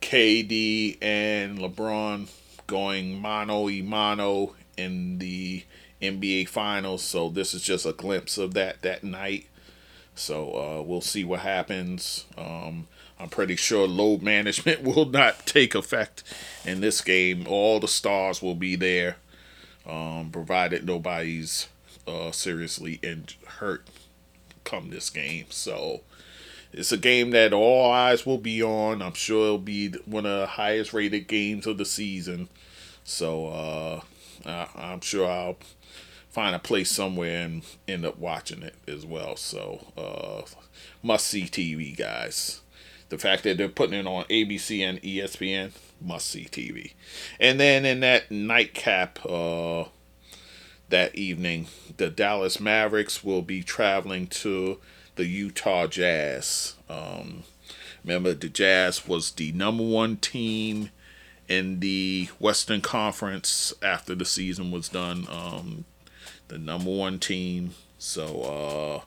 KD 0.00 0.96
and 1.02 1.58
LeBron 1.58 2.30
going 2.66 3.20
mano 3.20 3.68
a 3.68 3.82
mano 3.82 4.54
in 4.78 5.18
the 5.18 5.64
NBA 6.02 6.48
Finals. 6.48 7.02
So 7.02 7.28
this 7.28 7.54
is 7.54 7.62
just 7.62 7.86
a 7.86 7.92
glimpse 7.92 8.36
of 8.38 8.54
that 8.54 8.82
that 8.82 9.04
night. 9.04 9.46
So 10.14 10.50
uh, 10.52 10.82
we'll 10.82 11.00
see 11.00 11.24
what 11.24 11.40
happens. 11.40 12.26
Um, 12.36 12.88
I'm 13.18 13.28
pretty 13.28 13.56
sure 13.56 13.86
load 13.86 14.22
management 14.22 14.82
will 14.82 15.06
not 15.06 15.46
take 15.46 15.74
effect 15.74 16.22
in 16.64 16.80
this 16.80 17.00
game. 17.00 17.46
All 17.46 17.80
the 17.80 17.88
stars 17.88 18.42
will 18.42 18.54
be 18.54 18.76
there, 18.76 19.16
um, 19.86 20.30
provided 20.30 20.84
nobody's 20.84 21.68
uh, 22.06 22.32
seriously 22.32 22.98
in- 23.02 23.26
hurt 23.46 23.86
come 24.64 24.90
this 24.90 25.10
game. 25.10 25.46
So 25.50 26.00
it's 26.72 26.92
a 26.92 26.96
game 26.96 27.30
that 27.30 27.52
all 27.52 27.90
eyes 27.90 28.24
will 28.24 28.38
be 28.38 28.62
on. 28.62 29.02
I'm 29.02 29.14
sure 29.14 29.44
it'll 29.46 29.58
be 29.58 29.90
one 30.06 30.26
of 30.26 30.40
the 30.40 30.46
highest 30.46 30.92
rated 30.92 31.28
games 31.28 31.66
of 31.66 31.78
the 31.78 31.84
season. 31.84 32.48
So 33.04 33.46
uh, 33.48 34.00
I, 34.46 34.68
I'm 34.74 35.00
sure 35.00 35.28
I'll 35.28 35.58
find 36.32 36.56
a 36.56 36.58
place 36.58 36.90
somewhere 36.90 37.44
and 37.44 37.62
end 37.86 38.04
up 38.04 38.18
watching 38.18 38.62
it 38.62 38.74
as 38.88 39.04
well. 39.04 39.36
So 39.36 39.86
uh, 39.96 40.42
must 41.02 41.26
see 41.26 41.42
TV, 41.42 41.96
guys. 41.96 42.62
The 43.10 43.18
fact 43.18 43.42
that 43.42 43.58
they're 43.58 43.68
putting 43.68 44.00
it 44.00 44.06
on 44.06 44.24
ABC 44.24 44.80
and 44.80 45.00
ESPN, 45.02 45.72
must 46.00 46.28
see 46.28 46.44
TV. 46.50 46.94
And 47.38 47.60
then 47.60 47.84
in 47.84 48.00
that 48.00 48.30
nightcap 48.30 49.18
uh, 49.28 49.84
that 50.88 51.14
evening, 51.14 51.66
the 51.96 52.08
Dallas 52.08 52.58
Mavericks 52.58 53.22
will 53.22 53.42
be 53.42 53.62
traveling 53.62 54.26
to 54.28 54.80
the 55.16 55.26
Utah 55.26 55.86
Jazz. 55.86 56.76
Um, 56.88 57.44
remember, 58.02 58.32
the 58.32 58.48
Jazz 58.48 59.06
was 59.06 59.30
the 59.32 59.52
number 59.52 59.84
one 59.84 60.16
team 60.16 60.90
in 61.48 61.80
the 61.80 62.28
Western 62.38 62.80
Conference 62.80 63.74
after 63.82 64.14
the 64.14 64.24
season 64.24 64.70
was 64.70 64.88
done. 64.88 65.26
Um, 65.30 65.84
the 66.48 66.58
number 66.58 66.90
one 66.90 67.18
team. 67.18 67.74
So 67.98 68.42
uh, 68.42 69.04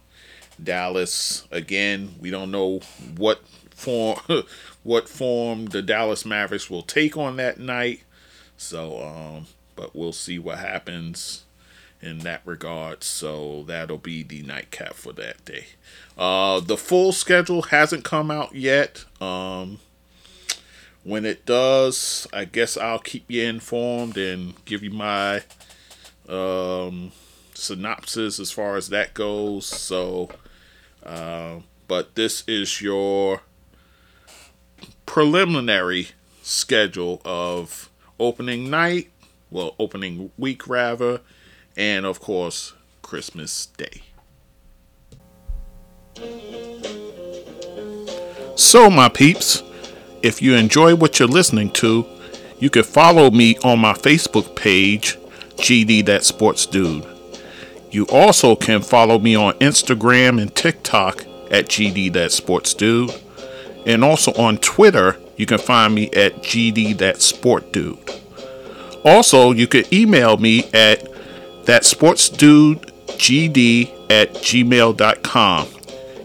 Dallas 0.62 1.48
again. 1.52 2.16
We 2.20 2.30
don't 2.32 2.52
know 2.52 2.80
what 3.18 3.42
form 3.72 4.20
what 4.84 5.10
form 5.10 5.68
the 5.68 5.82
Dallas 5.82 6.26
Mavericks 6.26 6.70
will 6.70 6.84
take 6.84 7.18
on 7.18 7.38
that 7.38 7.60
night. 7.60 8.04
So, 8.58 9.02
um, 9.02 9.48
but 9.76 9.96
we'll 9.96 10.14
see 10.14 10.40
what 10.40 10.60
happens 10.60 11.44
in 12.02 12.20
that 12.20 12.42
regard. 12.46 13.04
So 13.04 13.64
that'll 13.68 13.98
be 13.98 14.24
the 14.24 14.44
nightcap 14.44 14.94
for 14.94 15.12
that 15.14 15.44
day. 15.44 15.66
Uh, 16.18 16.60
the 16.62 16.78
full 16.78 17.12
schedule 17.12 17.64
hasn't 17.64 18.06
come 18.06 18.32
out 18.32 18.56
yet. 18.56 19.04
Um, 19.20 19.80
when 21.04 21.26
it 21.26 21.46
does, 21.46 22.28
I 22.34 22.46
guess 22.46 22.78
I'll 22.78 23.00
keep 23.00 23.30
you 23.30 23.44
informed 23.44 24.18
and 24.18 24.54
give 24.66 24.84
you 24.84 24.92
my 24.92 25.44
um, 26.28 27.12
synopsis 27.58 28.40
as 28.40 28.52
far 28.52 28.76
as 28.78 28.90
that 28.90 29.14
goes. 29.14 29.66
So, 29.66 30.30
uh, 31.04 31.58
but 31.88 32.16
this 32.16 32.44
is 32.48 32.82
your 32.82 33.42
preliminary 35.06 36.10
schedule 36.42 37.22
of 37.26 37.90
opening 38.20 38.70
night, 38.70 39.10
well, 39.50 39.76
opening 39.80 40.32
week 40.38 40.68
rather, 40.68 41.22
and 41.78 42.06
of 42.06 42.20
course, 42.20 42.74
Christmas 43.02 43.68
Day. 43.68 44.04
So, 48.56 48.90
my 48.90 49.10
peeps, 49.10 49.64
if 50.22 50.42
you 50.42 50.56
enjoy 50.56 50.96
what 50.96 51.20
you're 51.20 51.28
listening 51.28 51.72
to, 51.74 52.06
you 52.60 52.70
can 52.70 52.84
follow 52.84 53.30
me 53.32 53.58
on 53.64 53.80
my 53.80 53.94
Facebook 53.94 54.56
page, 54.56 55.18
GD 55.58 56.06
That 56.06 56.24
Sports 56.24 56.66
Dude. 56.66 57.15
You 57.96 58.06
also 58.08 58.58
can 58.58 58.82
follow 58.82 59.20
me 59.20 59.38
on 59.38 59.54
Instagram 59.60 60.42
and 60.42 60.54
TikTok 60.54 61.22
at 61.50 61.70
GD 61.70 62.12
That 62.12 62.34
Sports 62.34 62.74
Dude. 62.74 63.10
And 63.86 64.04
also 64.04 64.34
on 64.34 64.58
Twitter, 64.58 65.16
you 65.38 65.46
can 65.46 65.60
find 65.60 65.96
me 65.96 66.08
at 66.08 66.44
GD 66.44 66.98
That 66.98 67.22
Sport 67.22 67.72
Dude. 67.72 67.98
Also, 69.06 69.54
you 69.54 69.66
can 69.66 69.86
email 69.94 70.36
me 70.36 70.66
at 70.74 71.08
that 71.68 71.86
sports 71.86 72.28
dude 72.28 72.82
gd 73.16 73.90
at 74.12 74.34
gmail.com. 74.34 75.68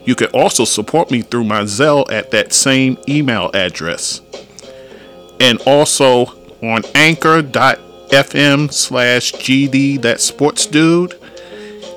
You 0.05 0.15
can 0.17 0.29
also 0.35 0.65
support 0.65 1.13
me 1.13 1.23
through 1.23 1.45
my 1.45 1.63
Zelle 1.63 2.11
at 2.11 2.33
that 2.33 2.53
same 2.53 2.99
email 3.09 3.49
address. 3.55 4.23
And 5.39 5.61
also 5.67 6.37
on 6.65 6.83
anchor.fm 6.97 8.73
slash 8.73 9.33
GD 9.35 10.03
That 10.03 10.21
Sports 10.21 10.67
Dude. 10.67 11.20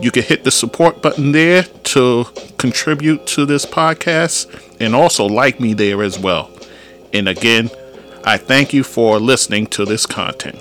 You 0.03 0.11
can 0.11 0.23
hit 0.23 0.43
the 0.43 0.51
support 0.51 1.01
button 1.01 1.31
there 1.31 1.63
to 1.63 2.25
contribute 2.57 3.25
to 3.27 3.45
this 3.45 3.65
podcast 3.65 4.53
and 4.81 4.93
also 4.93 5.25
like 5.25 5.61
me 5.61 5.73
there 5.73 6.03
as 6.03 6.19
well. 6.19 6.51
And 7.13 7.29
again, 7.29 7.69
I 8.25 8.35
thank 8.35 8.73
you 8.73 8.83
for 8.83 9.17
listening 9.17 9.67
to 9.67 9.85
this 9.85 10.05
content. 10.05 10.59